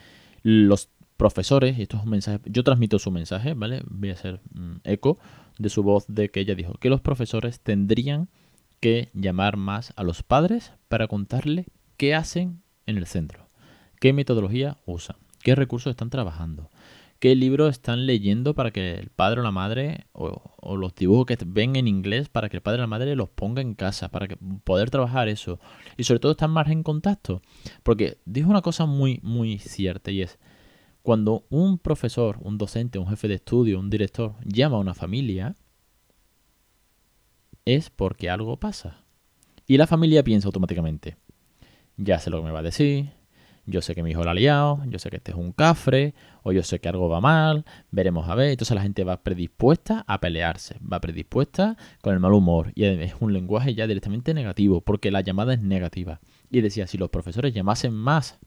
los 0.41 0.89
profesores, 1.19 1.77
y 1.77 1.81
esto 1.81 1.97
es 1.97 2.03
un 2.03 2.11
mensaje, 2.11 2.39
yo 2.45 2.63
transmito 2.63 2.97
su 2.97 3.11
mensaje, 3.11 3.53
¿vale? 3.53 3.83
Voy 3.89 4.09
a 4.09 4.13
hacer 4.13 4.39
mm, 4.53 4.77
eco 4.85 5.19
de 5.57 5.67
su 5.67 5.83
voz 5.83 6.05
de 6.07 6.31
que 6.31 6.39
ella 6.39 6.55
dijo 6.55 6.75
que 6.75 6.89
los 6.89 7.01
profesores 7.01 7.59
tendrían 7.59 8.29
que 8.79 9.09
llamar 9.13 9.57
más 9.57 9.91
a 9.97 10.03
los 10.03 10.23
padres 10.23 10.71
para 10.87 11.09
contarle 11.09 11.65
qué 11.97 12.15
hacen 12.15 12.61
en 12.85 12.97
el 12.97 13.05
centro, 13.05 13.49
qué 13.99 14.13
metodología 14.13 14.77
usan, 14.85 15.17
qué 15.43 15.55
recursos 15.55 15.91
están 15.91 16.09
trabajando, 16.09 16.69
qué 17.19 17.35
libros 17.35 17.71
están 17.71 18.05
leyendo 18.05 18.55
para 18.55 18.71
que 18.71 18.95
el 18.95 19.09
padre 19.09 19.41
o 19.41 19.43
la 19.43 19.51
madre, 19.51 20.05
o, 20.13 20.41
o, 20.55 20.77
los 20.77 20.95
dibujos 20.95 21.25
que 21.25 21.37
ven 21.45 21.75
en 21.75 21.89
inglés, 21.89 22.29
para 22.29 22.47
que 22.47 22.55
el 22.55 22.63
padre 22.63 22.79
o 22.79 22.83
la 22.83 22.87
madre 22.87 23.17
los 23.17 23.27
ponga 23.27 23.61
en 23.61 23.73
casa, 23.73 24.07
para 24.07 24.29
que 24.29 24.37
poder 24.63 24.89
trabajar 24.89 25.27
eso. 25.27 25.59
Y 25.97 26.05
sobre 26.05 26.21
todo 26.21 26.31
estar 26.31 26.47
más 26.47 26.69
en 26.69 26.81
contacto. 26.81 27.41
Porque 27.83 28.19
dijo 28.23 28.49
una 28.49 28.61
cosa 28.61 28.85
muy, 28.85 29.19
muy 29.21 29.59
cierta 29.59 30.11
y 30.11 30.21
es, 30.21 30.39
cuando 31.01 31.45
un 31.49 31.77
profesor, 31.77 32.37
un 32.41 32.57
docente, 32.57 32.99
un 32.99 33.07
jefe 33.07 33.27
de 33.27 33.35
estudio, 33.35 33.79
un 33.79 33.89
director 33.89 34.35
llama 34.43 34.77
a 34.77 34.79
una 34.79 34.93
familia, 34.93 35.55
es 37.65 37.89
porque 37.89 38.29
algo 38.29 38.57
pasa. 38.57 39.03
Y 39.67 39.77
la 39.77 39.87
familia 39.87 40.23
piensa 40.23 40.47
automáticamente, 40.47 41.17
ya 41.97 42.19
sé 42.19 42.29
lo 42.29 42.39
que 42.39 42.45
me 42.45 42.51
va 42.51 42.59
a 42.59 42.63
decir, 42.63 43.11
yo 43.69 43.81
sé 43.81 43.93
que 43.93 44.01
mi 44.01 44.11
hijo 44.11 44.23
lo 44.23 44.31
ha 44.31 44.33
liado, 44.33 44.81
yo 44.87 44.97
sé 44.97 45.09
que 45.09 45.17
este 45.17 45.31
es 45.31 45.37
un 45.37 45.51
cafre, 45.51 46.15
o 46.43 46.51
yo 46.51 46.63
sé 46.63 46.79
que 46.79 46.89
algo 46.89 47.07
va 47.07 47.21
mal, 47.21 47.65
veremos 47.91 48.27
a 48.27 48.35
ver. 48.35 48.49
Entonces 48.49 48.73
la 48.73 48.81
gente 48.81 49.03
va 49.03 49.21
predispuesta 49.21 50.03
a 50.07 50.19
pelearse, 50.19 50.77
va 50.81 50.99
predispuesta 50.99 51.77
con 52.01 52.13
el 52.13 52.19
mal 52.19 52.33
humor. 52.33 52.71
Y 52.73 52.85
es 52.85 53.13
un 53.19 53.31
lenguaje 53.31 53.75
ya 53.75 53.85
directamente 53.85 54.33
negativo, 54.33 54.81
porque 54.81 55.11
la 55.11 55.21
llamada 55.21 55.53
es 55.53 55.61
negativa. 55.61 56.19
Y 56.49 56.61
decía, 56.61 56.87
si 56.87 56.97
los 56.97 57.09
profesores 57.09 57.53
llamasen 57.53 57.93
más 57.93 58.39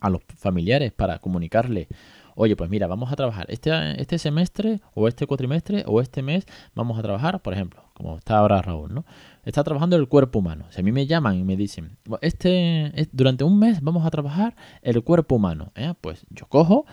a 0.00 0.10
los 0.10 0.22
familiares 0.36 0.92
para 0.92 1.18
comunicarle 1.18 1.88
oye, 2.36 2.56
pues 2.56 2.70
mira, 2.70 2.86
vamos 2.86 3.12
a 3.12 3.16
trabajar 3.16 3.46
este, 3.48 3.70
este 4.00 4.18
semestre 4.18 4.80
o 4.94 5.08
este 5.08 5.26
cuatrimestre 5.26 5.84
o 5.86 6.00
este 6.00 6.22
mes, 6.22 6.46
vamos 6.74 6.98
a 6.98 7.02
trabajar, 7.02 7.40
por 7.42 7.52
ejemplo, 7.52 7.84
como 7.94 8.16
está 8.16 8.38
ahora 8.38 8.60
Raúl, 8.62 8.92
¿no? 8.92 9.04
Está 9.44 9.62
trabajando 9.62 9.96
el 9.96 10.08
cuerpo 10.08 10.38
humano. 10.38 10.66
Si 10.70 10.80
a 10.80 10.84
mí 10.84 10.92
me 10.92 11.06
llaman 11.06 11.36
y 11.36 11.44
me 11.44 11.56
dicen, 11.56 11.96
este, 12.20 13.08
durante 13.12 13.44
un 13.44 13.58
mes 13.58 13.80
vamos 13.82 14.06
a 14.06 14.10
trabajar 14.10 14.56
el 14.82 15.02
cuerpo 15.02 15.36
humano, 15.36 15.72
¿eh? 15.74 15.94
pues 16.00 16.26
yo 16.30 16.46
cojo 16.46 16.86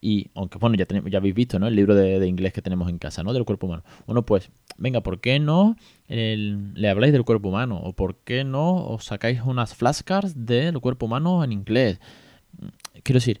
y 0.00 0.30
aunque 0.34 0.58
bueno, 0.58 0.76
ya, 0.76 0.86
ya 1.10 1.18
habéis 1.18 1.34
visto 1.34 1.58
¿no? 1.58 1.66
el 1.66 1.74
libro 1.74 1.94
de, 1.94 2.24
inglés 2.26 2.52
que 2.52 2.62
tenemos 2.62 2.88
en 2.88 2.98
casa, 2.98 3.24
¿no? 3.24 3.32
Del 3.32 3.44
cuerpo 3.44 3.66
humano. 3.66 3.82
Bueno, 4.06 4.24
pues, 4.24 4.50
venga, 4.76 5.00
¿por 5.02 5.20
qué 5.20 5.40
no 5.40 5.76
le 6.06 6.88
habláis 6.88 7.12
del 7.12 7.24
cuerpo 7.24 7.48
humano? 7.48 7.80
¿O 7.82 7.92
por 7.94 8.16
qué 8.18 8.44
no 8.44 8.86
os 8.86 9.06
sacáis 9.06 9.40
unas 9.42 9.74
flashcards 9.74 10.46
del 10.46 10.78
cuerpo 10.80 11.06
humano 11.06 11.42
en 11.42 11.50
inglés? 11.50 12.00
Quiero 13.02 13.18
decir, 13.18 13.40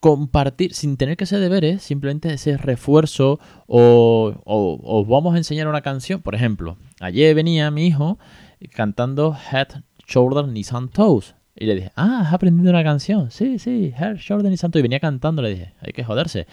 compartir, 0.00 0.74
sin 0.74 0.96
tener 0.96 1.16
que 1.16 1.26
ser 1.26 1.40
deberes, 1.40 1.82
simplemente 1.82 2.32
ese 2.32 2.56
refuerzo 2.56 3.40
o, 3.66 4.34
os 4.44 5.08
vamos 5.08 5.34
a 5.34 5.38
enseñar 5.38 5.68
una 5.68 5.82
canción. 5.82 6.22
Por 6.22 6.34
ejemplo, 6.34 6.76
ayer 7.00 7.34
venía 7.34 7.70
mi 7.70 7.86
hijo 7.86 8.18
cantando 8.72 9.36
Head, 9.52 9.82
Shoulder, 10.06 10.44
Knees 10.44 10.72
and 10.72 10.90
Toes. 10.90 11.34
Y 11.60 11.66
le 11.66 11.74
dije, 11.74 11.90
ah, 11.96 12.22
has 12.24 12.32
aprendido 12.32 12.70
una 12.70 12.84
canción. 12.84 13.32
Sí, 13.32 13.58
sí, 13.58 13.92
Head, 13.98 14.16
Shoulder, 14.16 14.46
Knees 14.46 14.62
and 14.62 14.72
Toes. 14.72 14.80
Y 14.80 14.82
venía 14.82 15.00
cantando, 15.00 15.42
le 15.42 15.50
dije, 15.50 15.74
hay 15.80 15.92
que 15.92 16.04
joderse. 16.04 16.46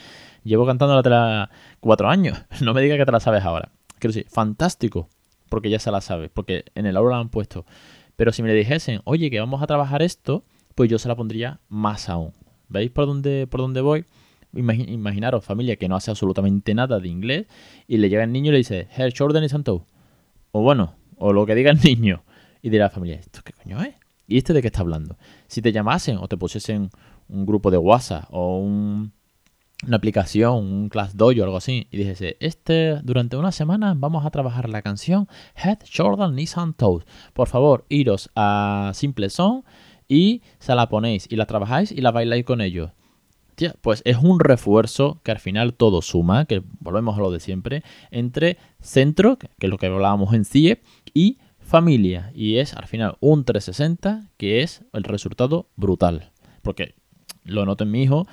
Llevo 0.43 0.65
cantando 0.65 0.99
la 1.01 1.49
cuatro 1.79 2.09
años. 2.09 2.41
No 2.61 2.73
me 2.73 2.81
digas 2.81 2.97
que 2.97 3.05
te 3.05 3.11
la 3.11 3.19
sabes 3.19 3.43
ahora. 3.43 3.71
Quiero 3.99 4.13
decir, 4.13 4.27
fantástico, 4.29 5.09
porque 5.49 5.69
ya 5.69 5.79
se 5.79 5.91
la 5.91 6.01
sabe, 6.01 6.29
porque 6.29 6.65
en 6.73 6.85
el 6.87 6.97
aula 6.97 7.15
la 7.15 7.21
han 7.21 7.29
puesto. 7.29 7.65
Pero 8.15 8.31
si 8.31 8.41
me 8.41 8.49
le 8.49 8.55
dijesen, 8.55 9.01
oye, 9.03 9.29
que 9.29 9.39
vamos 9.39 9.61
a 9.61 9.67
trabajar 9.67 10.01
esto, 10.01 10.43
pues 10.75 10.89
yo 10.89 10.99
se 10.99 11.07
la 11.07 11.15
pondría 11.15 11.59
más 11.69 12.09
aún. 12.09 12.33
¿Veis 12.67 12.91
por 12.91 13.05
dónde, 13.05 13.47
por 13.47 13.61
dónde 13.61 13.81
voy? 13.81 14.05
imaginaros 14.57 15.43
familia 15.43 15.75
que 15.75 15.89
no 15.89 15.97
hace 15.97 16.11
absolutamente 16.11 16.73
nada 16.73 16.99
de 16.99 17.09
inglés 17.09 17.45
y 17.87 17.97
le 17.97 18.09
llega 18.09 18.23
el 18.23 18.31
niño 18.31 18.49
y 18.49 18.51
le 18.53 18.57
dice, 18.59 18.87
Herr 18.95 19.13
Jordan 19.15 19.43
y 19.43 19.49
Santo. 19.49 19.85
O 20.51 20.61
bueno, 20.61 20.95
o 21.17 21.33
lo 21.33 21.45
que 21.45 21.55
diga 21.55 21.71
el 21.71 21.79
niño. 21.83 22.23
Y 22.61 22.69
dirá 22.69 22.85
la 22.85 22.89
familia, 22.89 23.17
¿esto 23.17 23.41
qué 23.43 23.53
coño 23.53 23.81
es? 23.83 23.95
¿Y 24.27 24.37
este 24.37 24.53
de 24.53 24.61
qué 24.61 24.67
está 24.67 24.81
hablando? 24.81 25.17
Si 25.47 25.61
te 25.61 25.71
llamasen 25.71 26.17
o 26.17 26.27
te 26.27 26.37
pusiesen 26.37 26.89
un 27.27 27.45
grupo 27.45 27.69
de 27.69 27.77
WhatsApp 27.77 28.25
o 28.31 28.59
una 28.59 29.97
aplicación, 29.97 30.55
un 30.55 30.89
Class 30.89 31.15
Dojo 31.15 31.41
o 31.41 31.43
algo 31.43 31.57
así, 31.57 31.87
y 31.91 31.97
dijese, 31.97 32.37
este, 32.39 33.01
durante 33.03 33.37
una 33.37 33.51
semana 33.51 33.93
vamos 33.95 34.25
a 34.25 34.31
trabajar 34.31 34.69
la 34.69 34.81
canción 34.81 35.27
Head, 35.55 35.79
Jordan, 35.95 36.33
Nissan 36.33 36.73
Toes. 36.73 37.05
Por 37.33 37.49
favor, 37.49 37.85
iros 37.89 38.31
a 38.35 38.91
Simple 38.95 39.29
Song 39.29 39.63
y 40.07 40.41
se 40.59 40.75
la 40.75 40.89
ponéis 40.89 41.27
y 41.29 41.35
la 41.35 41.45
trabajáis 41.45 41.91
y 41.91 42.01
la 42.01 42.11
bailáis 42.11 42.45
con 42.45 42.61
ellos. 42.61 42.91
pues 43.81 44.01
es 44.05 44.17
un 44.17 44.39
refuerzo 44.39 45.21
que 45.23 45.31
al 45.31 45.39
final 45.39 45.73
todo 45.73 46.01
suma, 46.01 46.45
que 46.45 46.61
volvemos 46.79 47.17
a 47.17 47.21
lo 47.21 47.31
de 47.31 47.39
siempre, 47.39 47.83
entre 48.11 48.57
centro, 48.81 49.37
que 49.37 49.47
es 49.59 49.69
lo 49.69 49.77
que 49.77 49.87
hablábamos 49.87 50.33
en 50.33 50.45
CIE, 50.45 50.81
y 51.13 51.37
familia. 51.59 52.31
Y 52.35 52.57
es 52.57 52.73
al 52.73 52.87
final 52.87 53.17
un 53.21 53.45
360 53.45 54.29
que 54.37 54.61
es 54.61 54.83
el 54.93 55.03
resultado 55.03 55.69
brutal. 55.75 56.31
Porque 56.61 56.95
lo 57.43 57.65
noto 57.65 57.85
en 57.85 57.91
mi 57.91 58.03
hijo, 58.03 58.27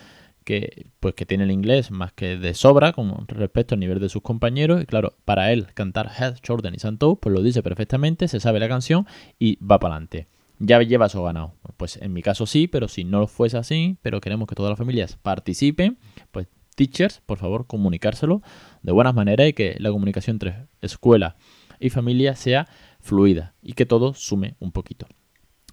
que 0.44 0.86
pues 1.00 1.14
que 1.14 1.26
tiene 1.26 1.44
el 1.44 1.50
inglés 1.50 1.90
más 1.90 2.12
que 2.12 2.36
de 2.36 2.54
sobra 2.54 2.92
con 2.92 3.26
respecto 3.28 3.74
al 3.74 3.80
nivel 3.80 4.00
de 4.00 4.08
sus 4.08 4.22
compañeros 4.22 4.82
y 4.82 4.86
claro, 4.86 5.14
para 5.24 5.52
él 5.52 5.68
cantar 5.74 6.10
Head, 6.18 6.38
Jordan 6.44 6.74
y 6.74 6.78
Santo 6.78 7.16
pues 7.16 7.32
lo 7.32 7.42
dice 7.42 7.62
perfectamente, 7.62 8.26
se 8.26 8.40
sabe 8.40 8.58
la 8.58 8.68
canción 8.68 9.06
y 9.38 9.56
va 9.64 9.78
para 9.78 9.94
adelante 9.94 10.26
ya 10.62 10.80
lleva 10.80 11.06
eso 11.06 11.22
ganado. 11.24 11.54
Pues 11.76 11.96
en 11.96 12.12
mi 12.12 12.22
caso 12.22 12.46
sí, 12.46 12.68
pero 12.68 12.88
si 12.88 13.04
no 13.04 13.26
fuese 13.26 13.58
así, 13.58 13.98
pero 14.00 14.20
queremos 14.20 14.46
que 14.46 14.54
todas 14.54 14.70
las 14.70 14.78
familias 14.78 15.18
participen, 15.20 15.98
pues 16.30 16.46
teachers, 16.76 17.20
por 17.26 17.38
favor, 17.38 17.66
comunicárselo 17.66 18.42
de 18.82 18.92
buenas 18.92 19.14
maneras 19.14 19.48
y 19.48 19.52
que 19.52 19.76
la 19.78 19.90
comunicación 19.90 20.36
entre 20.36 20.68
escuela 20.80 21.36
y 21.80 21.90
familia 21.90 22.36
sea 22.36 22.68
fluida 23.00 23.54
y 23.60 23.72
que 23.72 23.86
todo 23.86 24.14
sume 24.14 24.54
un 24.60 24.70
poquito. 24.70 25.06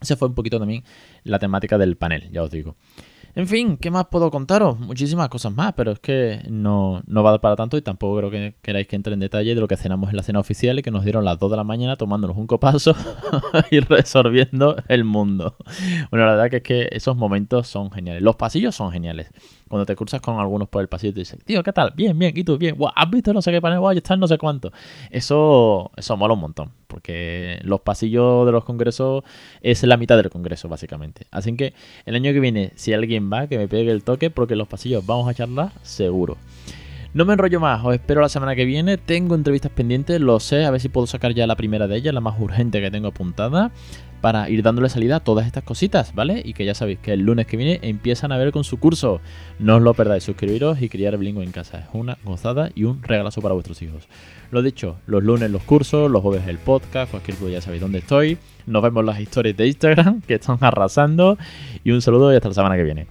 Esa 0.01 0.15
fue 0.15 0.27
un 0.27 0.35
poquito 0.35 0.59
también 0.59 0.83
la 1.23 1.39
temática 1.39 1.77
del 1.77 1.95
panel, 1.95 2.31
ya 2.31 2.41
os 2.41 2.49
digo. 2.49 2.75
En 3.35 3.47
fin, 3.47 3.77
¿qué 3.77 3.91
más 3.91 4.07
puedo 4.07 4.31
contaros? 4.31 4.79
Muchísimas 4.79 5.29
cosas 5.29 5.53
más, 5.53 5.73
pero 5.73 5.91
es 5.91 5.99
que 5.99 6.41
no, 6.49 7.01
no 7.05 7.23
va 7.23 7.29
a 7.29 7.33
dar 7.33 7.41
para 7.41 7.55
tanto 7.55 7.77
y 7.77 7.81
tampoco 7.81 8.17
creo 8.17 8.31
que 8.31 8.55
queráis 8.61 8.87
que 8.87 8.95
entre 8.95 9.13
en 9.13 9.19
detalle 9.19 9.55
de 9.55 9.61
lo 9.61 9.67
que 9.67 9.77
cenamos 9.77 10.09
en 10.09 10.17
la 10.17 10.23
cena 10.23 10.39
oficial 10.39 10.79
y 10.79 10.81
que 10.81 10.91
nos 10.91 11.03
dieron 11.03 11.23
las 11.23 11.39
2 11.39 11.51
de 11.51 11.57
la 11.57 11.63
mañana 11.63 11.95
tomándonos 11.95 12.37
un 12.37 12.47
copazo 12.47 12.95
y 13.71 13.79
resolviendo 13.79 14.75
el 14.87 15.03
mundo. 15.03 15.55
Bueno, 16.09 16.25
la 16.25 16.33
verdad 16.33 16.49
que 16.49 16.57
es 16.57 16.63
que 16.63 16.89
esos 16.91 17.15
momentos 17.15 17.67
son 17.67 17.91
geniales. 17.91 18.23
Los 18.23 18.35
pasillos 18.35 18.75
son 18.75 18.91
geniales. 18.91 19.29
Cuando 19.69 19.85
te 19.85 19.95
cruzas 19.95 20.19
con 20.19 20.39
algunos 20.39 20.67
por 20.67 20.81
el 20.81 20.87
pasillo 20.87 21.11
y 21.11 21.13
te 21.13 21.19
dicen, 21.21 21.39
tío, 21.45 21.63
¿qué 21.63 21.71
tal? 21.71 21.93
Bien, 21.95 22.17
bien, 22.17 22.33
¿y 22.35 22.43
tú? 22.43 22.57
Bien, 22.57 22.75
¿has 22.95 23.09
visto 23.09 23.31
no 23.33 23.41
sé 23.41 23.51
qué 23.51 23.61
panel? 23.61 23.79
Wow, 23.79 23.91
estás 23.91 24.17
no 24.17 24.27
sé 24.27 24.37
cuánto. 24.37 24.71
Eso, 25.11 25.91
eso 25.95 26.17
mola 26.17 26.33
un 26.33 26.41
montón, 26.41 26.71
porque 26.87 27.59
los 27.63 27.81
pasillos 27.81 28.45
de 28.45 28.51
los 28.51 28.65
congresos 28.65 29.23
es 29.61 29.83
la 29.83 29.95
mitad 29.95 30.17
del 30.17 30.29
congreso, 30.29 30.67
básicamente. 30.67 31.27
Así 31.31 31.55
que 31.55 31.73
el 32.05 32.15
año 32.15 32.33
que 32.33 32.39
viene, 32.39 32.71
si 32.75 32.93
alguien 32.93 33.31
va, 33.31 33.47
que 33.47 33.57
me 33.57 33.67
pegue 33.67 33.91
el 33.91 34.03
toque, 34.03 34.29
porque 34.29 34.55
los 34.55 34.67
pasillos 34.67 35.05
vamos 35.05 35.29
a 35.29 35.33
charlar 35.33 35.71
seguro. 35.83 36.37
No 37.11 37.25
me 37.25 37.33
enrollo 37.33 37.59
más, 37.59 37.83
os 37.83 37.95
espero 37.95 38.21
la 38.21 38.29
semana 38.29 38.55
que 38.55 38.65
viene. 38.65 38.97
Tengo 38.97 39.33
entrevistas 39.33 39.71
pendientes, 39.71 40.21
lo 40.21 40.39
sé, 40.39 40.65
a 40.65 40.71
ver 40.71 40.79
si 40.79 40.89
puedo 40.89 41.07
sacar 41.07 41.33
ya 41.33 41.47
la 41.47 41.55
primera 41.55 41.87
de 41.87 41.97
ellas, 41.97 42.13
la 42.13 42.21
más 42.21 42.39
urgente 42.39 42.81
que 42.81 42.91
tengo 42.91 43.07
apuntada 43.07 43.71
para 44.21 44.49
ir 44.49 44.61
dándole 44.61 44.89
salida 44.89 45.15
a 45.15 45.19
todas 45.19 45.47
estas 45.47 45.63
cositas, 45.63 46.13
¿vale? 46.13 46.41
Y 46.45 46.53
que 46.53 46.65
ya 46.65 46.75
sabéis 46.75 46.99
que 46.99 47.13
el 47.13 47.21
lunes 47.21 47.47
que 47.47 47.57
viene 47.57 47.79
empiezan 47.81 48.31
a 48.31 48.37
ver 48.37 48.51
con 48.51 48.63
su 48.63 48.77
curso. 48.77 49.21
No 49.57 49.77
os 49.77 49.81
lo 49.81 49.95
perdáis, 49.95 50.23
suscribiros 50.23 50.81
y 50.81 50.89
criar 50.89 51.17
bilingüe 51.17 51.43
en 51.43 51.51
casa. 51.51 51.79
Es 51.79 51.85
una 51.93 52.17
gozada 52.23 52.69
y 52.75 52.83
un 52.83 53.01
regalazo 53.01 53.41
para 53.41 53.53
vuestros 53.53 53.81
hijos. 53.81 54.07
Lo 54.51 54.61
dicho, 54.61 54.97
los 55.07 55.23
lunes 55.23 55.49
los 55.49 55.63
cursos, 55.63 56.11
los 56.11 56.21
jueves 56.21 56.47
el 56.47 56.59
podcast, 56.59 57.09
cualquier 57.09 57.37
cosa 57.37 57.51
ya 57.51 57.61
sabéis 57.61 57.81
dónde 57.81 57.99
estoy. 57.99 58.37
Nos 58.67 58.83
vemos 58.83 59.03
las 59.03 59.19
historias 59.19 59.57
de 59.57 59.67
Instagram 59.67 60.21
que 60.21 60.35
están 60.35 60.57
arrasando. 60.61 61.37
Y 61.83 61.91
un 61.91 62.01
saludo 62.01 62.31
y 62.31 62.35
hasta 62.35 62.49
la 62.49 62.53
semana 62.53 62.75
que 62.75 62.83
viene. 62.83 63.07